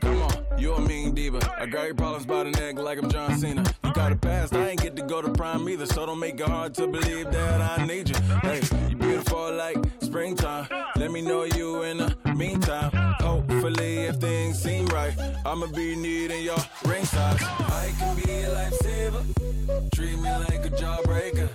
You 0.57 0.73
a 0.73 0.81
mean 0.81 1.13
diva. 1.13 1.39
I 1.59 1.65
got 1.65 1.85
your 1.85 1.95
problems 1.95 2.25
by 2.25 2.43
the 2.43 2.51
neck 2.51 2.75
like 2.77 2.97
I'm 2.97 3.09
John 3.09 3.37
Cena. 3.37 3.63
You 3.83 3.93
got 3.93 4.11
a 4.11 4.15
past, 4.15 4.53
I 4.53 4.69
ain't 4.69 4.81
get 4.81 4.95
to 4.95 5.03
go 5.03 5.21
to 5.21 5.29
prime 5.29 5.67
either, 5.67 5.85
so 5.85 6.05
don't 6.05 6.19
make 6.19 6.39
it 6.39 6.47
hard 6.47 6.73
to 6.75 6.87
believe 6.87 7.31
that 7.31 7.79
I 7.79 7.85
need 7.85 8.09
you. 8.09 8.15
Hey, 8.41 8.61
you 8.89 8.95
beautiful 8.95 9.53
like 9.53 9.77
springtime. 10.01 10.67
Let 10.95 11.11
me 11.11 11.21
know 11.21 11.43
you 11.43 11.83
in 11.83 11.97
the 11.97 12.15
meantime. 12.35 12.91
Hopefully, 13.19 14.05
if 14.05 14.17
things 14.17 14.61
seem 14.61 14.85
right, 14.87 15.13
I'ma 15.45 15.67
be 15.67 15.95
needing 15.95 16.43
your 16.43 16.57
ring 16.85 17.05
size. 17.05 17.41
I 17.41 17.93
can 17.97 18.15
be 18.15 18.31
a 18.31 18.49
lifesaver. 18.49 19.91
Treat 19.95 20.17
me 20.17 20.29
like 20.29 20.65
a 20.65 20.69
jawbreaker. 20.69 21.49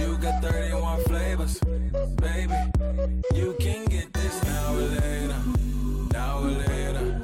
You 0.00 0.16
got 0.18 0.42
31 0.42 1.02
flavors, 1.04 1.58
baby. 2.16 2.54
You 3.34 3.56
can 3.60 3.84
get 3.86 4.12
this 4.12 4.42
now 4.44 4.74
or 4.74 4.80
later. 4.80 5.36
Now 6.12 6.38
or 6.38 6.50
later. 6.50 7.19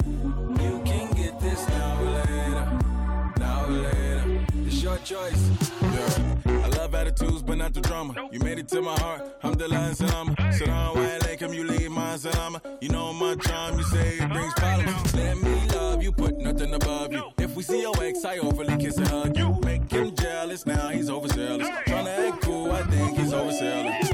Your 4.87 4.97
choice. 4.99 5.43
Yeah. 5.81 6.63
I 6.63 6.67
love 6.77 6.95
attitudes, 6.95 7.41
but 7.41 7.57
not 7.57 7.73
the 7.73 7.81
drama. 7.81 8.13
You 8.31 8.39
made 8.39 8.57
it 8.57 8.69
to 8.69 8.81
my 8.81 8.97
heart. 8.99 9.21
I'm 9.43 9.55
the 9.55 9.67
lion 9.67 9.95
salama. 9.95 10.33
Sit 10.53 10.69
on 10.69 10.95
white 10.95 11.23
lake, 11.25 11.39
come 11.39 11.53
you 11.53 11.65
leave 11.65 11.91
my 11.91 12.15
salama. 12.15 12.61
You 12.79 12.89
know 12.89 13.11
my 13.11 13.35
charm, 13.35 13.77
you 13.77 13.83
say 13.83 14.17
it 14.21 14.29
brings 14.29 14.53
problems. 14.53 15.13
Let 15.13 15.37
me 15.37 15.55
love 15.75 16.01
you, 16.01 16.11
put 16.13 16.37
nothing 16.37 16.73
above 16.73 17.11
you. 17.11 17.23
If 17.37 17.55
we 17.57 17.63
see 17.63 17.81
your 17.81 18.01
ex, 18.01 18.23
I 18.23 18.37
overly 18.37 18.77
kiss 18.77 18.97
and 18.97 19.07
hug 19.07 19.37
you. 19.37 19.59
Make 19.65 19.91
him 19.91 20.15
jealous, 20.15 20.65
now 20.65 20.87
he's 20.87 21.09
overzealous. 21.09 21.67
Tryna 21.87 22.29
act 22.29 22.43
cool, 22.43 22.71
I 22.71 22.83
think 22.83 23.17
he's 23.17 23.33
overzealous. 23.33 24.09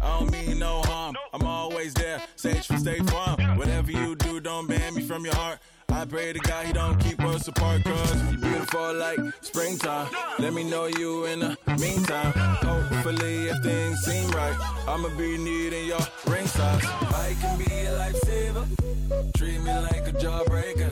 I 0.00 0.18
don't 0.18 0.32
mean 0.32 0.58
no 0.58 0.80
harm. 0.82 1.16
I'm 1.34 1.46
always 1.46 1.92
there. 1.94 2.22
Sage 2.36 2.66
from 2.66 2.78
State 2.78 3.08
Farm. 3.10 3.58
Whatever 3.58 3.92
you 3.92 4.16
do, 4.16 4.40
don't 4.40 4.66
ban 4.66 4.94
me 4.94 5.02
from 5.02 5.24
your 5.24 5.34
heart. 5.34 5.58
I 6.02 6.04
pray 6.04 6.32
to 6.32 6.38
God 6.40 6.66
he 6.66 6.72
don't 6.72 6.98
keep 6.98 7.20
us 7.20 7.46
apart, 7.46 7.84
cause 7.84 8.32
you 8.32 8.36
beautiful 8.36 8.92
like 8.94 9.20
springtime. 9.40 10.08
Let 10.40 10.52
me 10.52 10.64
know 10.64 10.86
you 10.86 11.26
in 11.26 11.38
the 11.38 11.56
meantime. 11.78 12.32
Hopefully, 12.34 13.46
if 13.46 13.62
things 13.62 14.00
seem 14.00 14.28
right, 14.32 14.56
I'ma 14.88 15.10
be 15.16 15.38
needing 15.38 15.86
your 15.86 16.00
ring 16.26 16.48
size. 16.48 16.84
I 16.84 17.36
can 17.40 17.56
be 17.56 17.66
a 17.86 17.92
lifesaver, 18.00 19.32
treat 19.36 19.60
me 19.60 19.72
like 19.78 20.08
a 20.08 20.12
jawbreaker. 20.18 20.90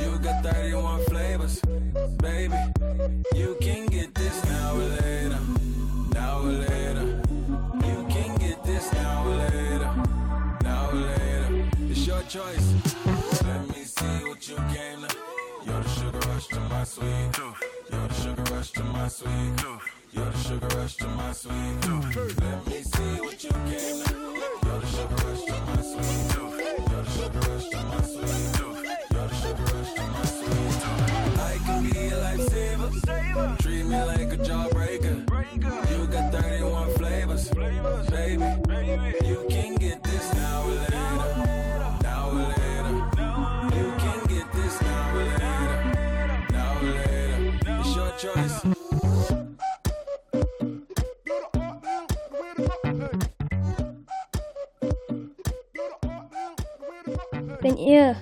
You 0.00 0.16
got 0.20 0.44
31 0.44 1.04
flavors, 1.06 1.60
baby. 2.18 2.54
You 3.34 3.56
can 3.60 3.86
get 3.86 4.14
this 4.14 4.44
now 4.44 4.76
or 4.76 4.88
later, 5.02 5.40
sweet. 19.08 19.64
You're 20.12 20.24
the 20.24 20.38
sugar 20.38 20.66
rush 20.76 20.96
to 20.96 21.06
my 21.08 21.32
sweet. 21.32 21.52
Let 22.40 22.66
me 22.66 22.82
see 22.82 23.20
what 23.20 23.42
you 23.44 23.50
came 23.50 23.97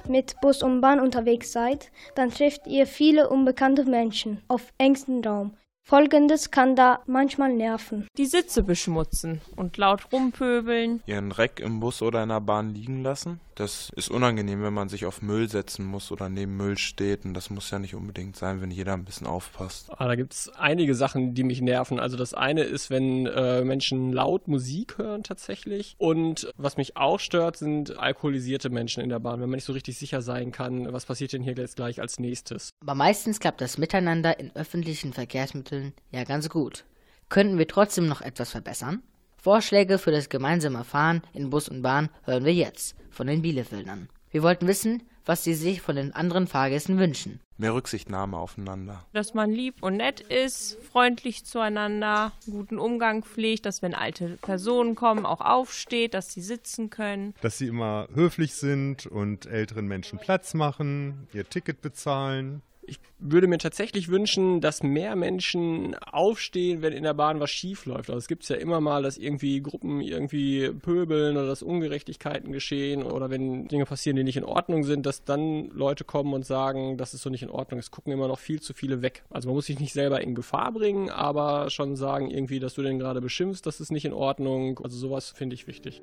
mit 0.08 0.40
Bus 0.40 0.62
und 0.62 0.80
Bahn 0.80 1.00
unterwegs 1.00 1.52
seid, 1.52 1.90
dann 2.14 2.30
trefft 2.30 2.66
ihr 2.66 2.86
viele 2.86 3.28
unbekannte 3.28 3.84
Menschen 3.84 4.42
auf 4.48 4.72
engstem 4.78 5.22
Raum. 5.22 5.56
Folgendes 5.88 6.50
kann 6.50 6.74
da 6.74 6.98
manchmal 7.06 7.52
nerven. 7.52 8.08
Die 8.18 8.26
Sitze 8.26 8.64
beschmutzen 8.64 9.40
und 9.54 9.76
laut 9.76 10.12
rumpöbeln. 10.12 11.00
Ihren 11.06 11.30
Dreck 11.30 11.60
im 11.60 11.78
Bus 11.78 12.02
oder 12.02 12.24
in 12.24 12.28
der 12.30 12.40
Bahn 12.40 12.74
liegen 12.74 13.04
lassen. 13.04 13.38
Das 13.54 13.90
ist 13.96 14.10
unangenehm, 14.10 14.62
wenn 14.62 14.74
man 14.74 14.90
sich 14.90 15.06
auf 15.06 15.22
Müll 15.22 15.48
setzen 15.48 15.86
muss 15.86 16.10
oder 16.10 16.28
neben 16.28 16.56
Müll 16.56 16.76
steht. 16.76 17.24
Und 17.24 17.34
das 17.34 17.50
muss 17.50 17.70
ja 17.70 17.78
nicht 17.78 17.94
unbedingt 17.94 18.36
sein, 18.36 18.60
wenn 18.60 18.72
jeder 18.72 18.94
ein 18.94 19.04
bisschen 19.04 19.28
aufpasst. 19.28 19.88
Ah, 19.96 20.08
da 20.08 20.16
gibt 20.16 20.34
es 20.34 20.50
einige 20.58 20.94
Sachen, 20.94 21.34
die 21.34 21.44
mich 21.44 21.62
nerven. 21.62 22.00
Also 22.00 22.16
das 22.16 22.34
eine 22.34 22.64
ist, 22.64 22.90
wenn 22.90 23.26
äh, 23.26 23.62
Menschen 23.62 24.12
laut 24.12 24.48
Musik 24.48 24.98
hören 24.98 25.22
tatsächlich. 25.22 25.94
Und 25.98 26.52
was 26.56 26.76
mich 26.76 26.96
auch 26.96 27.20
stört, 27.20 27.56
sind 27.56 27.96
alkoholisierte 27.96 28.70
Menschen 28.70 29.04
in 29.04 29.08
der 29.08 29.20
Bahn, 29.20 29.40
wenn 29.40 29.48
man 29.48 29.56
nicht 29.56 29.64
so 29.64 29.72
richtig 29.72 29.96
sicher 29.96 30.20
sein 30.20 30.50
kann, 30.50 30.92
was 30.92 31.06
passiert 31.06 31.32
denn 31.32 31.42
hier 31.42 31.54
jetzt 31.54 31.76
gleich 31.76 32.00
als 32.00 32.18
nächstes. 32.18 32.70
Aber 32.80 32.96
meistens 32.96 33.38
klappt 33.40 33.60
das 33.60 33.78
Miteinander 33.78 34.38
in 34.38 34.54
öffentlichen 34.54 35.14
Verkehrsmitteln 35.14 35.75
ja 36.10 36.24
ganz 36.24 36.48
gut. 36.48 36.84
Könnten 37.28 37.58
wir 37.58 37.66
trotzdem 37.66 38.06
noch 38.06 38.20
etwas 38.20 38.50
verbessern? 38.50 39.02
Vorschläge 39.36 39.98
für 39.98 40.10
das 40.10 40.28
gemeinsame 40.28 40.84
Fahren 40.84 41.22
in 41.32 41.50
Bus 41.50 41.68
und 41.68 41.82
Bahn 41.82 42.08
hören 42.24 42.44
wir 42.44 42.54
jetzt 42.54 42.96
von 43.10 43.26
den 43.26 43.42
Bielefeldern. 43.42 44.08
Wir 44.30 44.42
wollten 44.42 44.66
wissen, 44.66 45.02
was 45.24 45.44
sie 45.44 45.54
sich 45.54 45.82
von 45.82 45.96
den 45.96 46.12
anderen 46.12 46.46
Fahrgästen 46.46 46.98
wünschen. 46.98 47.40
Mehr 47.58 47.74
Rücksichtnahme 47.74 48.36
aufeinander. 48.36 49.04
Dass 49.12 49.34
man 49.34 49.50
lieb 49.50 49.82
und 49.82 49.96
nett 49.96 50.20
ist, 50.20 50.78
freundlich 50.92 51.44
zueinander, 51.44 52.32
guten 52.46 52.78
Umgang 52.78 53.24
pflegt, 53.24 53.66
dass 53.66 53.82
wenn 53.82 53.94
alte 53.94 54.38
Personen 54.42 54.94
kommen, 54.94 55.26
auch 55.26 55.40
aufsteht, 55.40 56.14
dass 56.14 56.32
sie 56.32 56.42
sitzen 56.42 56.90
können. 56.90 57.34
Dass 57.40 57.58
sie 57.58 57.66
immer 57.66 58.08
höflich 58.14 58.54
sind 58.54 59.06
und 59.06 59.46
älteren 59.46 59.86
Menschen 59.86 60.18
Platz 60.18 60.54
machen, 60.54 61.28
ihr 61.32 61.48
Ticket 61.48 61.80
bezahlen. 61.80 62.62
Ich 62.88 62.98
würde 63.18 63.48
mir 63.48 63.58
tatsächlich 63.58 64.08
wünschen, 64.08 64.60
dass 64.60 64.82
mehr 64.82 65.16
Menschen 65.16 65.96
aufstehen, 65.96 66.82
wenn 66.82 66.92
in 66.92 67.02
der 67.02 67.14
Bahn 67.14 67.40
was 67.40 67.50
schief 67.50 67.84
läuft. 67.86 68.10
Also 68.10 68.18
es 68.18 68.28
gibt 68.28 68.48
ja 68.48 68.56
immer 68.56 68.80
mal, 68.80 69.02
dass 69.02 69.18
irgendwie 69.18 69.60
Gruppen 69.60 70.00
irgendwie 70.00 70.70
pöbeln 70.70 71.36
oder 71.36 71.46
dass 71.46 71.62
Ungerechtigkeiten 71.62 72.52
geschehen 72.52 73.02
oder 73.02 73.28
wenn 73.28 73.66
Dinge 73.66 73.86
passieren, 73.86 74.16
die 74.16 74.24
nicht 74.24 74.36
in 74.36 74.44
Ordnung 74.44 74.84
sind, 74.84 75.04
dass 75.06 75.24
dann 75.24 75.68
Leute 75.70 76.04
kommen 76.04 76.32
und 76.32 76.46
sagen, 76.46 76.96
das 76.96 77.14
ist 77.14 77.22
so 77.22 77.30
nicht 77.30 77.42
in 77.42 77.50
Ordnung. 77.50 77.80
Es 77.80 77.90
gucken 77.90 78.12
immer 78.12 78.28
noch 78.28 78.38
viel 78.38 78.60
zu 78.60 78.72
viele 78.72 79.02
weg. 79.02 79.24
Also 79.30 79.48
man 79.48 79.56
muss 79.56 79.66
sich 79.66 79.80
nicht 79.80 79.92
selber 79.92 80.20
in 80.20 80.34
Gefahr 80.34 80.72
bringen, 80.72 81.10
aber 81.10 81.70
schon 81.70 81.96
sagen 81.96 82.30
irgendwie, 82.30 82.60
dass 82.60 82.74
du 82.74 82.82
den 82.82 82.98
gerade 82.98 83.20
beschimpfst, 83.20 83.62
das 83.64 83.80
ist 83.80 83.90
nicht 83.90 84.04
in 84.04 84.12
Ordnung. 84.12 84.78
Also 84.82 84.96
sowas 84.96 85.30
finde 85.30 85.54
ich 85.54 85.66
wichtig. 85.66 86.02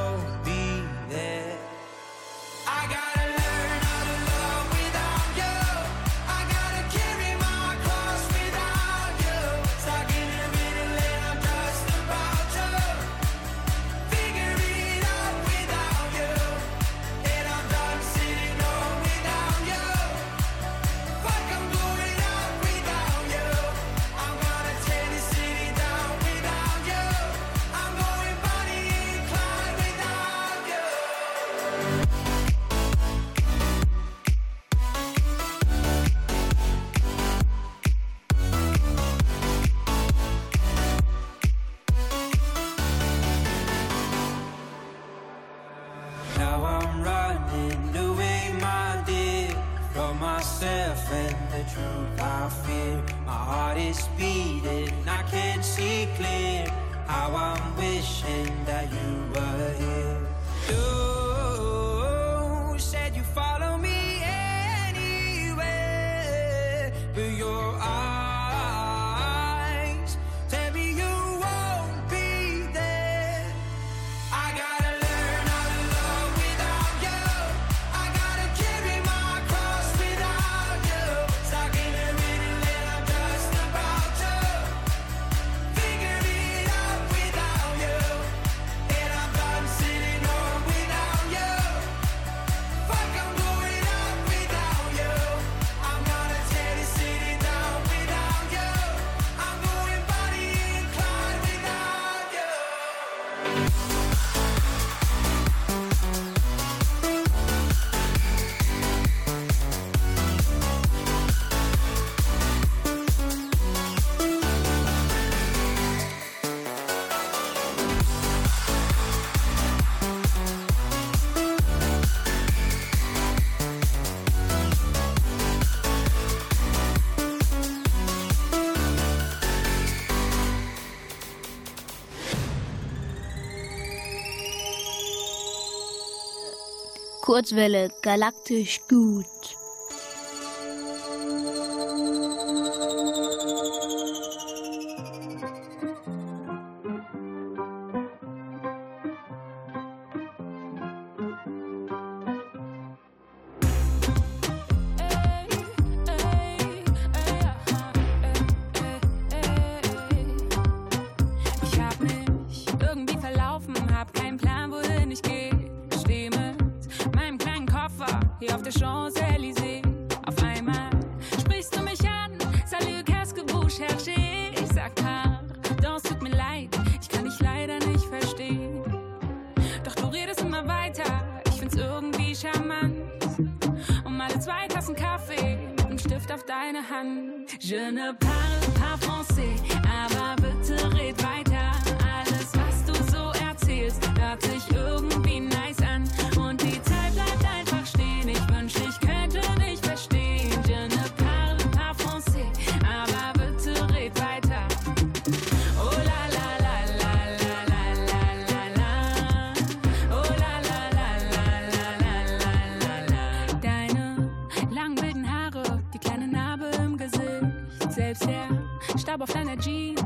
Kurzwelle, 137.31 137.87
galaktisch 138.01 138.81
gut. 138.89 139.25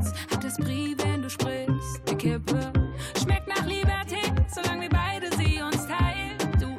Jeans 0.06 0.14
hat 0.32 0.58
Brie, 0.66 0.96
wenn 1.00 1.22
du 1.22 1.30
sprichst. 1.30 2.02
Die 2.10 2.16
Kippe 2.16 2.72
schmeckt 3.22 3.48
nach 3.48 3.66
Liberté, 3.66 4.22
solange 4.54 4.84
wir 4.84 4.90
beide 4.90 5.36
sie 5.38 5.62
uns 5.62 5.88
teilen. 5.88 6.38
Du 6.60 6.78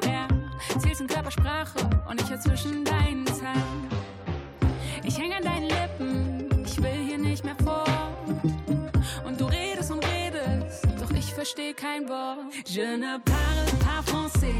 erzählst 0.73 1.01
in 1.01 1.07
Körpersprache 1.07 1.89
und 2.09 2.21
ich 2.21 2.29
hör 2.29 2.39
zwischen 2.39 2.83
deinen 2.85 3.25
Zeilen. 3.27 3.89
Ich 5.03 5.17
häng 5.17 5.33
an 5.33 5.43
deinen 5.43 5.67
Lippen, 5.67 6.63
ich 6.65 6.81
will 6.81 7.05
hier 7.07 7.17
nicht 7.17 7.43
mehr 7.43 7.55
fort. 7.63 7.89
Und 9.25 9.39
du 9.39 9.45
redest 9.45 9.91
und 9.91 10.05
redest, 10.05 10.85
doch 10.99 11.11
ich 11.11 11.33
versteh 11.33 11.73
kein 11.73 12.07
Wort. 12.07 12.39
Je 12.65 12.97
ne 12.97 13.19
parle 13.25 13.65
pas 13.79 14.03
français, 14.11 14.55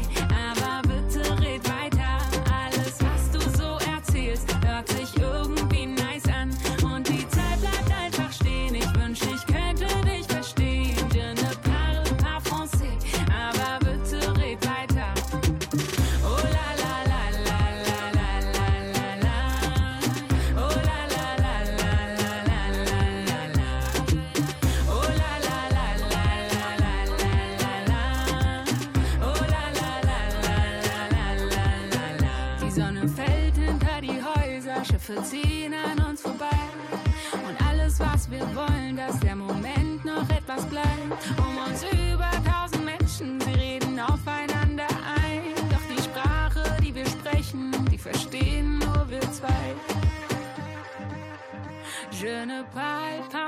aber 0.46 0.82
bitte 0.82 1.20
red 1.40 1.68
weiter. 1.68 2.18
Alles, 2.64 2.96
was 3.00 3.30
du 3.32 3.40
so 3.56 3.78
erzählst, 3.90 4.48
hört 4.64 4.88
sich 4.88 5.16
irgendwie 5.18 5.97
Schiffe 35.08 35.22
ziehen 35.22 35.72
an 35.72 36.04
uns 36.04 36.20
vorbei. 36.20 36.58
Und 37.32 37.66
alles, 37.66 37.98
was 37.98 38.30
wir 38.30 38.42
wollen, 38.54 38.96
dass 38.96 39.18
der 39.20 39.36
Moment 39.36 40.04
noch 40.04 40.28
etwas 40.28 40.66
bleibt. 40.66 40.88
Um 41.38 41.56
uns 41.66 41.82
über 41.84 42.30
tausend 42.44 42.84
Menschen, 42.84 43.40
sie 43.40 43.54
reden 43.54 43.98
aufeinander 43.98 44.86
ein. 45.24 45.54
Doch 45.70 45.96
die 45.96 46.02
Sprache, 46.02 46.62
die 46.82 46.94
wir 46.94 47.06
sprechen, 47.06 47.72
die 47.90 47.96
verstehen 47.96 48.78
nur 48.80 49.08
wir 49.08 49.20
zwei. 49.32 49.74
Je 52.10 52.44
ne 52.44 52.64
parle 52.74 53.22
pas 53.30 53.47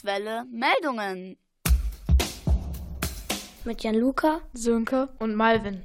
Kurzwelle 0.00 0.46
Meldungen. 0.50 1.36
Mit 3.66 3.78
Gianluca, 3.78 4.40
Sönke 4.54 5.10
und 5.18 5.34
Malvin. 5.34 5.84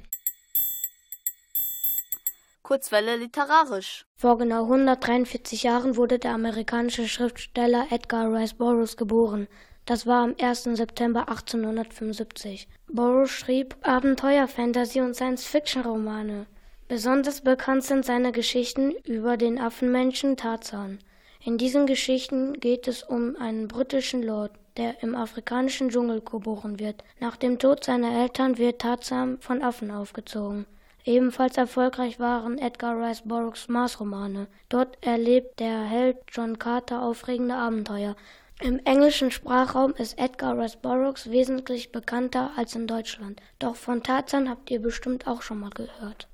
Kurzwelle 2.62 3.16
literarisch. 3.16 4.06
Vor 4.16 4.38
genau 4.38 4.62
143 4.62 5.64
Jahren 5.64 5.96
wurde 5.96 6.18
der 6.18 6.32
amerikanische 6.32 7.06
Schriftsteller 7.08 7.88
Edgar 7.90 8.32
Rice 8.32 8.54
Burroughs 8.54 8.96
geboren. 8.96 9.48
Das 9.84 10.06
war 10.06 10.24
am 10.24 10.34
1. 10.40 10.64
September 10.64 11.28
1875. 11.28 12.68
Burroughs 12.88 13.32
schrieb 13.32 13.76
Abenteuer, 13.82 14.48
Fantasy 14.48 15.02
und 15.02 15.14
Science-Fiction-Romane. 15.14 16.46
Besonders 16.88 17.42
bekannt 17.42 17.84
sind 17.84 18.06
seine 18.06 18.32
Geschichten 18.32 18.92
über 19.04 19.36
den 19.36 19.60
Affenmenschen 19.60 20.38
Tarzan. 20.38 21.00
In 21.46 21.58
diesen 21.58 21.86
Geschichten 21.86 22.54
geht 22.54 22.88
es 22.88 23.04
um 23.04 23.36
einen 23.36 23.68
britischen 23.68 24.20
Lord, 24.20 24.50
der 24.76 25.00
im 25.04 25.14
afrikanischen 25.14 25.90
Dschungel 25.90 26.20
geboren 26.20 26.80
wird. 26.80 27.04
Nach 27.20 27.36
dem 27.36 27.60
Tod 27.60 27.84
seiner 27.84 28.20
Eltern 28.20 28.58
wird 28.58 28.80
Tarzan 28.80 29.38
von 29.38 29.62
Affen 29.62 29.92
aufgezogen. 29.92 30.66
Ebenfalls 31.04 31.56
erfolgreich 31.56 32.18
waren 32.18 32.58
Edgar 32.58 33.00
Rice 33.00 33.22
Burroughs 33.24 33.68
Mars-Romane. 33.68 34.48
Dort 34.68 34.98
erlebt 35.06 35.60
der 35.60 35.84
Held 35.84 36.16
John 36.32 36.58
Carter 36.58 37.00
aufregende 37.00 37.54
Abenteuer. 37.54 38.16
Im 38.60 38.80
englischen 38.84 39.30
Sprachraum 39.30 39.94
ist 39.94 40.18
Edgar 40.18 40.58
Rice 40.58 40.74
Burroughs 40.74 41.30
wesentlich 41.30 41.92
bekannter 41.92 42.50
als 42.56 42.74
in 42.74 42.88
Deutschland. 42.88 43.40
Doch 43.60 43.76
von 43.76 44.02
Tarzan 44.02 44.50
habt 44.50 44.68
ihr 44.68 44.82
bestimmt 44.82 45.28
auch 45.28 45.42
schon 45.42 45.60
mal 45.60 45.70
gehört. 45.70 46.26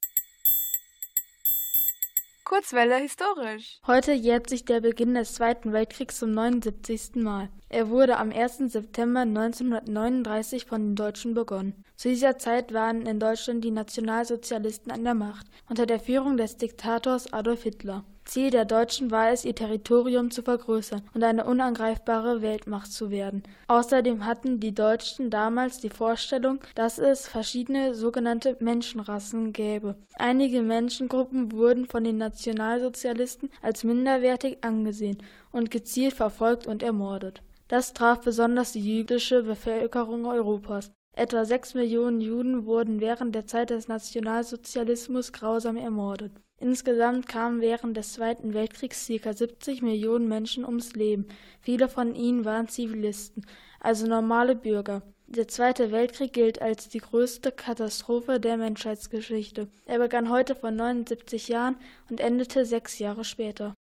Kurzwelle 2.52 2.96
historisch. 2.96 3.80
Heute 3.86 4.12
jährt 4.12 4.50
sich 4.50 4.66
der 4.66 4.82
Beginn 4.82 5.14
des 5.14 5.32
Zweiten 5.32 5.72
Weltkriegs 5.72 6.18
zum 6.18 6.32
79. 6.32 7.14
Mal. 7.14 7.48
Er 7.70 7.88
wurde 7.88 8.18
am 8.18 8.30
1. 8.30 8.58
September 8.70 9.20
1939 9.20 10.66
von 10.66 10.88
den 10.88 10.94
Deutschen 10.94 11.32
begonnen. 11.32 11.82
Zu 11.96 12.10
dieser 12.10 12.36
Zeit 12.36 12.74
waren 12.74 13.06
in 13.06 13.18
Deutschland 13.18 13.64
die 13.64 13.70
Nationalsozialisten 13.70 14.92
an 14.92 15.02
der 15.02 15.14
Macht, 15.14 15.46
unter 15.70 15.86
der 15.86 15.98
Führung 15.98 16.36
des 16.36 16.58
Diktators 16.58 17.32
Adolf 17.32 17.62
Hitler. 17.62 18.04
Ziel 18.24 18.50
der 18.50 18.64
Deutschen 18.64 19.10
war 19.10 19.30
es, 19.30 19.44
ihr 19.44 19.54
Territorium 19.54 20.30
zu 20.30 20.42
vergrößern 20.42 21.02
und 21.12 21.24
eine 21.24 21.44
unangreifbare 21.44 22.40
Weltmacht 22.40 22.92
zu 22.92 23.10
werden. 23.10 23.42
Außerdem 23.68 24.24
hatten 24.24 24.60
die 24.60 24.74
Deutschen 24.74 25.28
damals 25.30 25.80
die 25.80 25.90
Vorstellung, 25.90 26.60
dass 26.74 26.98
es 26.98 27.26
verschiedene 27.26 27.94
sogenannte 27.94 28.56
Menschenrassen 28.60 29.52
gäbe. 29.52 29.96
Einige 30.14 30.62
Menschengruppen 30.62 31.52
wurden 31.52 31.86
von 31.86 32.04
den 32.04 32.18
Nationalsozialisten 32.18 33.50
als 33.60 33.84
minderwertig 33.84 34.58
angesehen 34.62 35.18
und 35.50 35.70
gezielt 35.70 36.14
verfolgt 36.14 36.66
und 36.66 36.82
ermordet. 36.82 37.42
Das 37.68 37.92
traf 37.92 38.20
besonders 38.20 38.72
die 38.72 38.98
jüdische 38.98 39.42
Bevölkerung 39.42 40.26
Europas. 40.26 40.92
Etwa 41.14 41.44
sechs 41.44 41.74
Millionen 41.74 42.20
Juden 42.22 42.64
wurden 42.64 43.00
während 43.00 43.34
der 43.34 43.46
Zeit 43.46 43.70
des 43.70 43.86
Nationalsozialismus 43.86 45.32
grausam 45.32 45.76
ermordet. 45.76 46.32
Insgesamt 46.62 47.26
kamen 47.26 47.60
während 47.60 47.96
des 47.96 48.12
Zweiten 48.12 48.54
Weltkriegs 48.54 49.10
ca. 49.20 49.32
70 49.32 49.82
Millionen 49.82 50.28
Menschen 50.28 50.64
ums 50.64 50.92
Leben. 50.92 51.26
Viele 51.60 51.88
von 51.88 52.14
ihnen 52.14 52.44
waren 52.44 52.68
Zivilisten, 52.68 53.44
also 53.80 54.06
normale 54.06 54.54
Bürger. 54.54 55.02
Der 55.26 55.48
Zweite 55.48 55.90
Weltkrieg 55.90 56.32
gilt 56.32 56.62
als 56.62 56.88
die 56.88 57.00
größte 57.00 57.50
Katastrophe 57.50 58.38
der 58.38 58.58
Menschheitsgeschichte. 58.58 59.66
Er 59.86 59.98
begann 59.98 60.30
heute 60.30 60.54
vor 60.54 60.70
79 60.70 61.48
Jahren 61.48 61.74
und 62.08 62.20
endete 62.20 62.64
sechs 62.64 63.00
Jahre 63.00 63.24
später. 63.24 63.74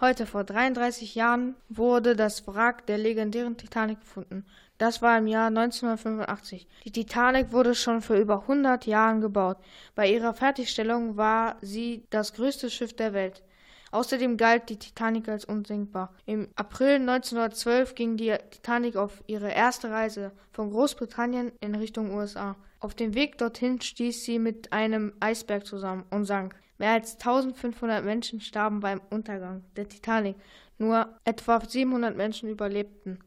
Heute 0.00 0.26
vor 0.26 0.42
33 0.42 1.14
Jahren 1.14 1.54
wurde 1.68 2.16
das 2.16 2.48
Wrack 2.48 2.84
der 2.86 2.98
legendären 2.98 3.56
Titanic 3.56 4.00
gefunden. 4.00 4.44
Das 4.78 5.00
war 5.00 5.16
im 5.16 5.26
Jahr 5.26 5.46
1985. 5.46 6.66
Die 6.84 6.92
Titanic 6.92 7.52
wurde 7.52 7.74
schon 7.74 8.02
vor 8.02 8.16
über 8.16 8.42
100 8.42 8.86
Jahren 8.86 9.20
gebaut. 9.20 9.56
Bei 9.94 10.10
ihrer 10.10 10.34
Fertigstellung 10.34 11.16
war 11.16 11.56
sie 11.62 12.04
das 12.10 12.34
größte 12.34 12.68
Schiff 12.68 12.92
der 12.92 13.14
Welt. 13.14 13.42
Außerdem 13.92 14.36
galt 14.36 14.68
die 14.68 14.78
Titanic 14.78 15.28
als 15.28 15.46
unsinkbar. 15.46 16.12
Im 16.26 16.48
April 16.56 16.96
1912 16.96 17.94
ging 17.94 18.16
die 18.18 18.36
Titanic 18.50 18.96
auf 18.96 19.22
ihre 19.26 19.50
erste 19.50 19.90
Reise 19.90 20.32
von 20.52 20.70
Großbritannien 20.70 21.52
in 21.60 21.74
Richtung 21.74 22.12
USA. 22.12 22.56
Auf 22.80 22.94
dem 22.94 23.14
Weg 23.14 23.38
dorthin 23.38 23.80
stieß 23.80 24.24
sie 24.24 24.38
mit 24.38 24.72
einem 24.72 25.14
Eisberg 25.20 25.64
zusammen 25.64 26.04
und 26.10 26.26
sank. 26.26 26.54
Mehr 26.78 26.92
als 26.92 27.14
1500 27.14 28.04
Menschen 28.04 28.40
starben 28.40 28.80
beim 28.80 29.00
Untergang 29.08 29.64
der 29.76 29.88
Titanic. 29.88 30.36
Nur 30.78 31.08
etwa 31.24 31.58
700 31.60 32.14
Menschen 32.14 32.50
überlebten. 32.50 33.18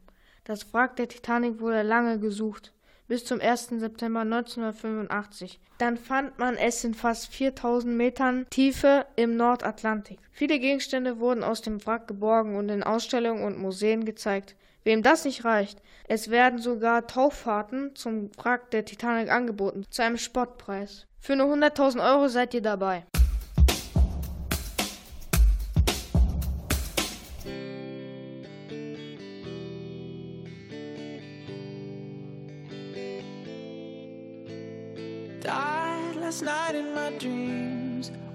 Das 0.50 0.74
Wrack 0.74 0.96
der 0.96 1.06
Titanic 1.06 1.60
wurde 1.60 1.82
lange 1.82 2.18
gesucht, 2.18 2.72
bis 3.06 3.24
zum 3.24 3.40
1. 3.40 3.68
September 3.78 4.22
1985. 4.22 5.60
Dann 5.78 5.96
fand 5.96 6.40
man 6.40 6.56
es 6.56 6.82
in 6.82 6.92
fast 6.92 7.32
4000 7.32 7.96
Metern 7.96 8.46
Tiefe 8.50 9.06
im 9.14 9.36
Nordatlantik. 9.36 10.18
Viele 10.32 10.58
Gegenstände 10.58 11.20
wurden 11.20 11.44
aus 11.44 11.62
dem 11.62 11.86
Wrack 11.86 12.08
geborgen 12.08 12.56
und 12.56 12.68
in 12.68 12.82
Ausstellungen 12.82 13.44
und 13.44 13.58
Museen 13.58 14.04
gezeigt. 14.04 14.56
Wem 14.82 15.04
das 15.04 15.24
nicht 15.24 15.44
reicht, 15.44 15.80
es 16.08 16.30
werden 16.30 16.58
sogar 16.58 17.06
Tauffahrten 17.06 17.94
zum 17.94 18.32
Wrack 18.36 18.72
der 18.72 18.84
Titanic 18.84 19.30
angeboten, 19.30 19.84
zu 19.88 20.02
einem 20.02 20.16
Spottpreis. 20.16 21.06
Für 21.20 21.36
nur 21.36 21.46
100.000 21.54 22.04
Euro 22.04 22.26
seid 22.26 22.54
ihr 22.54 22.62
dabei. 22.62 23.04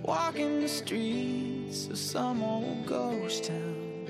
Walking 0.05 0.61
the 0.61 0.67
streets 0.67 1.87
of 1.87 1.97
some 1.97 2.43
old 2.43 2.85
ghost 2.85 3.45
town. 3.45 4.07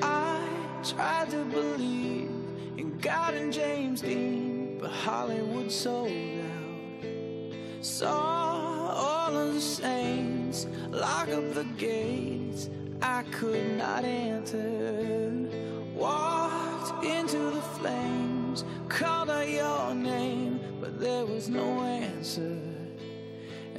I 0.00 0.40
tried 0.82 1.28
to 1.32 1.44
believe 1.44 2.30
in 2.78 2.96
God 3.02 3.34
and 3.34 3.52
James 3.52 4.00
Dean, 4.00 4.78
but 4.80 4.90
Hollywood 4.90 5.70
sold 5.70 6.10
out. 6.10 7.84
Saw 7.84 8.94
all 8.96 9.36
of 9.36 9.52
the 9.52 9.60
saints 9.60 10.66
lock 10.88 11.28
up 11.28 11.52
the 11.52 11.66
gates 11.76 12.70
I 13.02 13.22
could 13.32 13.76
not 13.76 14.02
enter. 14.02 15.46
Walked 15.94 17.04
into 17.04 17.50
the 17.50 17.60
flames, 17.60 18.64
called 18.88 19.28
out 19.28 19.48
your 19.48 19.94
name, 19.94 20.58
but 20.80 20.98
there 20.98 21.26
was 21.26 21.50
no 21.50 21.82
answer. 21.82 22.65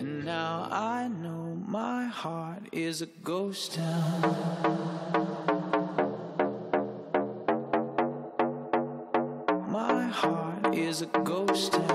And 0.08 0.24
now 0.24 0.70
I 0.72 1.10
know 1.10 1.62
my 1.68 2.06
heart 2.06 2.64
is 2.72 3.02
a 3.02 3.08
ghost 3.08 3.74
town. 3.74 4.22
My 9.68 10.06
heart 10.08 10.74
is 10.74 11.02
a 11.02 11.08
ghost 11.08 11.74
town. 11.74 11.87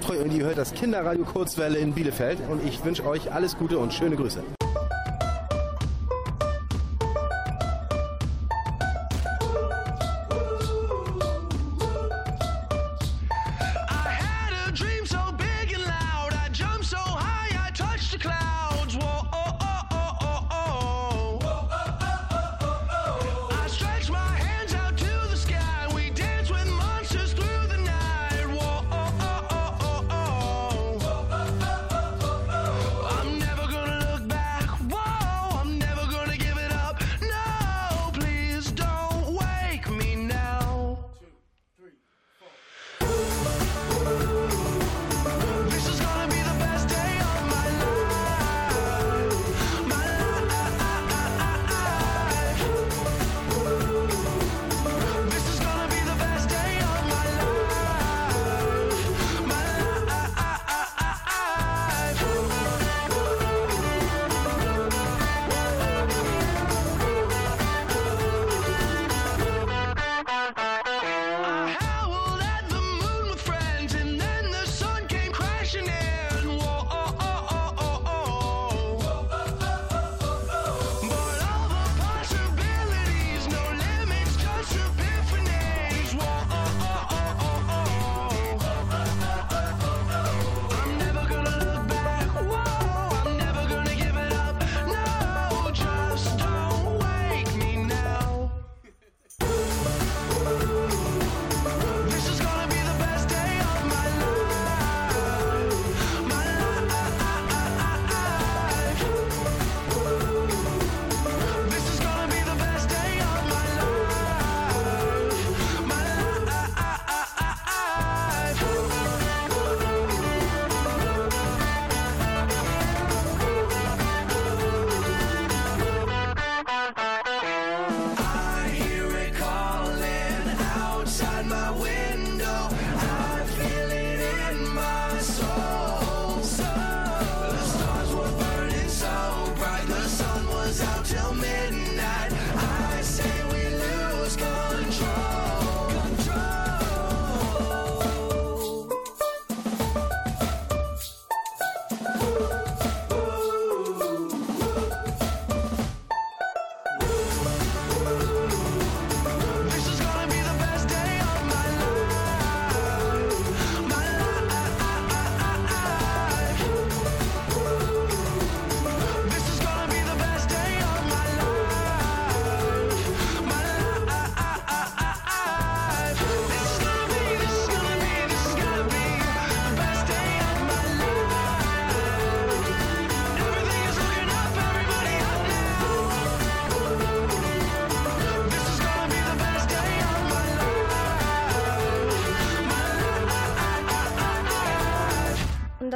bleibt 0.00 0.04
treu 0.04 0.22
und 0.22 0.32
ihr 0.32 0.44
hört 0.44 0.58
das 0.58 0.72
Kinderradio 0.72 1.24
Kurzwelle 1.24 1.78
in 1.78 1.92
Bielefeld. 1.92 2.38
Und 2.50 2.64
ich 2.64 2.84
wünsche 2.84 3.06
euch 3.06 3.32
alles 3.32 3.56
Gute 3.56 3.78
und 3.78 3.92
schöne 3.92 4.16
Grüße. 4.16 4.59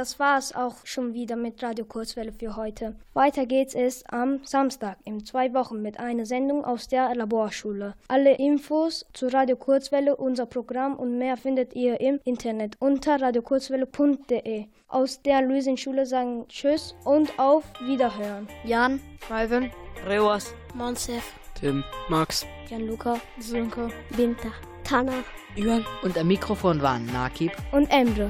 Das 0.05 0.19
war 0.19 0.37
es 0.37 0.53
auch 0.53 0.75
schon 0.83 1.15
wieder 1.15 1.35
mit 1.35 1.63
Radio 1.63 1.83
Kurzwelle 1.83 2.31
für 2.31 2.55
heute. 2.55 2.95
Weiter 3.15 3.47
geht 3.47 3.73
es 3.73 4.05
am 4.05 4.39
Samstag 4.43 4.99
in 5.03 5.25
zwei 5.25 5.51
Wochen 5.55 5.81
mit 5.81 5.99
einer 5.99 6.27
Sendung 6.27 6.63
aus 6.63 6.87
der 6.87 7.15
Laborschule. 7.15 7.95
Alle 8.07 8.35
Infos 8.35 9.07
zu 9.13 9.33
Radio 9.33 9.55
Kurzwelle, 9.55 10.15
unser 10.15 10.45
Programm 10.45 10.95
und 10.95 11.17
mehr 11.17 11.37
findet 11.37 11.73
ihr 11.73 11.99
im 12.01 12.19
Internet 12.23 12.75
unter 12.77 13.19
radiokurzwelle.de. 13.19 14.67
Aus 14.89 15.23
der 15.23 15.41
Luisenschule 15.41 16.05
sagen 16.05 16.45
Tschüss 16.49 16.93
und 17.03 17.39
auf 17.39 17.63
Wiederhören. 17.83 18.47
Jan, 18.63 19.01
Malvin, 19.27 19.71
Rewas, 20.05 20.53
Monsef, 20.75 21.33
Tim, 21.59 21.83
Max, 22.09 22.45
Jan-Luca, 22.69 23.19
Sönke, 23.39 23.89
Winter, 24.11 24.51
Tana, 24.83 25.23
Jürgen 25.55 25.83
und 26.03 26.15
am 26.15 26.27
Mikrofon 26.27 26.79
waren 26.83 27.07
Nakib 27.07 27.53
und 27.71 27.87
Emre. 27.87 28.29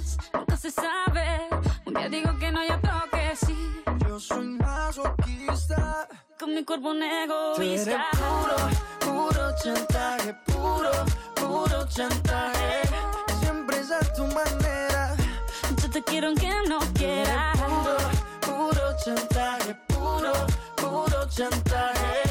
digo 2.11 2.37
que 2.37 2.51
no, 2.51 2.63
y 2.63 2.69
otro 2.69 2.91
que 3.11 3.35
sí. 3.45 3.83
Yo 4.07 4.19
soy 4.19 4.47
masoquista. 4.49 6.07
Con 6.39 6.53
mi 6.53 6.63
cuerpo 6.65 6.89
un 6.89 6.99
Tú 6.99 7.05
eres 7.61 7.87
egoísta. 7.87 8.07
puro, 8.11 8.57
puro 8.99 9.55
chantaje, 9.63 10.33
puro, 10.45 10.91
puro 11.35 11.87
chantaje. 11.87 12.81
Siempre 13.41 13.79
es 13.79 13.91
a 13.91 13.99
tu 14.13 14.25
manera. 14.25 15.15
Yo 15.81 15.89
te 15.89 16.03
quiero 16.03 16.27
aunque 16.27 16.51
no 16.67 16.79
quieras. 16.93 17.57
Puro, 17.57 17.97
puro 18.41 18.81
chantaje, 19.03 19.75
puro, 19.87 20.33
puro 20.75 21.29
chantaje. 21.29 22.30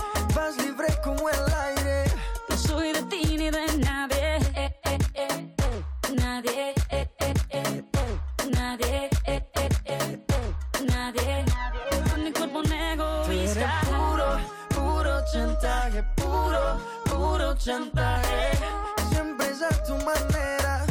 Vas 0.51 0.65
libre 0.65 0.87
como 1.03 1.29
el 1.29 1.53
aire. 1.53 2.03
No 2.49 2.57
soy 2.57 2.91
de 2.91 3.03
ti 3.03 3.37
ni 3.37 3.49
de 3.49 3.65
nadie. 3.77 4.35
Eh, 4.55 4.79
eh, 4.85 4.97
eh, 5.13 5.55
eh. 5.63 6.13
Nadie. 6.15 6.73
eh. 6.91 7.09
Nadie. 8.51 9.09
Nadie. 10.85 11.45
Con 12.11 12.23
mi 12.23 12.31
cuerpo 12.33 12.59
un 12.59 12.71
egoísta. 12.71 13.81
puro, 13.89 14.27
puro 14.69 15.21
chantaje, 15.31 16.03
puro, 16.17 16.81
puro 17.05 17.55
chantaje. 17.57 18.51
Siempre 19.09 19.47
es 19.51 19.61
a 19.61 19.69
tu 19.85 19.93
manera. 20.03 20.85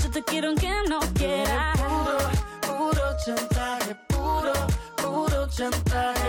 Yo 0.00 0.10
te 0.10 0.22
quiero 0.22 0.48
aunque 0.48 0.72
no 0.88 1.00
quieras. 1.14 1.76
Puro, 1.80 2.18
puro 2.60 3.16
chantaje, 3.24 3.96
puro, 4.08 4.52
puro 4.96 5.48
chantaje. 5.48 6.21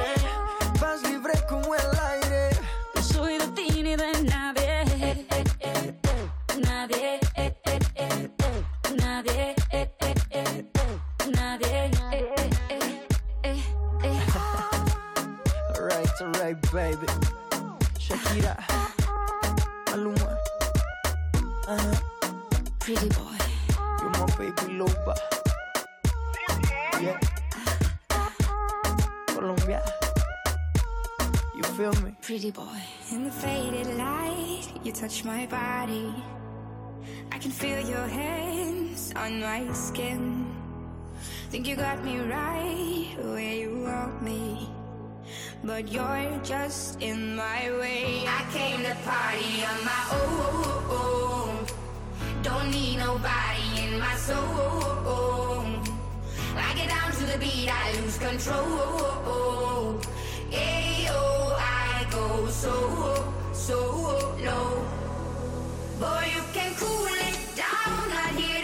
Boy. 32.52 32.82
In 33.12 33.24
the 33.24 33.32
faded 33.32 33.88
light, 33.98 34.64
you 34.84 34.92
touch 34.92 35.24
my 35.24 35.46
body. 35.46 36.14
I 37.32 37.38
can 37.38 37.52
feel 37.52 37.80
your 37.80 38.08
hands 38.08 39.14
on 39.16 39.40
my 39.42 39.72
skin. 39.74 40.46
Think 41.50 41.68
you 41.68 41.76
got 41.76 42.04
me 42.04 42.20
right 42.20 43.16
where 43.20 43.54
you 43.54 43.84
want 43.86 44.22
me. 44.24 44.70
but 45.64 45.90
you're 45.92 46.40
just 46.44 47.02
in 47.02 47.36
my 47.36 47.72
way. 47.80 48.26
I 48.28 48.44
came 48.52 48.84
to 48.84 48.96
party 49.06 49.64
on 49.64 49.86
my 49.86 50.04
own. 50.92 51.66
Don't 52.44 52.70
need 52.70 52.98
nobody 52.98 53.88
in 53.88 54.00
my 54.00 54.16
soul. 54.16 55.66
I 56.56 56.74
get 56.76 56.90
down 56.90 57.12
to 57.14 57.26
the 57.26 57.38
beat, 57.38 57.70
I 57.72 58.02
lose 58.02 58.18
control. 58.18 59.93
I 62.54 62.56
so, 62.56 63.34
so 63.52 63.80
low. 64.46 64.86
Boy, 66.00 66.26
you 66.36 66.44
can 66.54 66.72
cool 66.76 67.08
it 67.08 67.36
down. 67.56 68.10
Not 68.10 68.36
here 68.36 68.63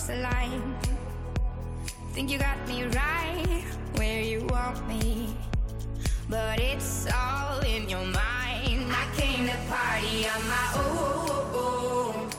cross 0.00 0.06
the 0.06 0.16
line. 0.16 0.74
Think 2.12 2.30
you 2.30 2.38
got 2.38 2.56
me 2.68 2.84
right 2.84 3.64
where 3.96 4.20
you 4.20 4.46
want 4.46 4.86
me, 4.88 5.34
but 6.28 6.58
it's 6.58 7.06
all 7.12 7.60
in 7.60 7.88
your 7.88 8.04
mind. 8.04 8.92
I 8.92 9.06
came 9.16 9.46
to 9.46 9.56
party 9.68 10.26
on 10.28 10.42
my 10.48 10.66
own. 10.84 12.30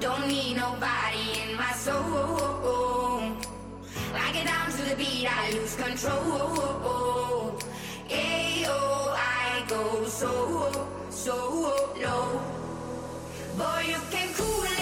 Don't 0.00 0.26
need 0.28 0.56
nobody 0.56 1.40
in 1.42 1.56
my 1.56 1.72
soul. 1.72 3.36
I 4.14 4.32
get 4.32 4.46
down 4.46 4.70
to 4.70 4.82
the 4.90 4.96
beat, 4.96 5.26
I 5.28 5.50
lose 5.52 5.76
control. 5.76 7.58
Ayo, 8.08 9.14
I 9.16 9.64
go 9.68 10.04
so, 10.04 10.88
so 11.10 11.36
low. 12.00 12.40
Boy, 13.56 13.84
you 13.88 14.00
can 14.10 14.28
cool 14.34 14.73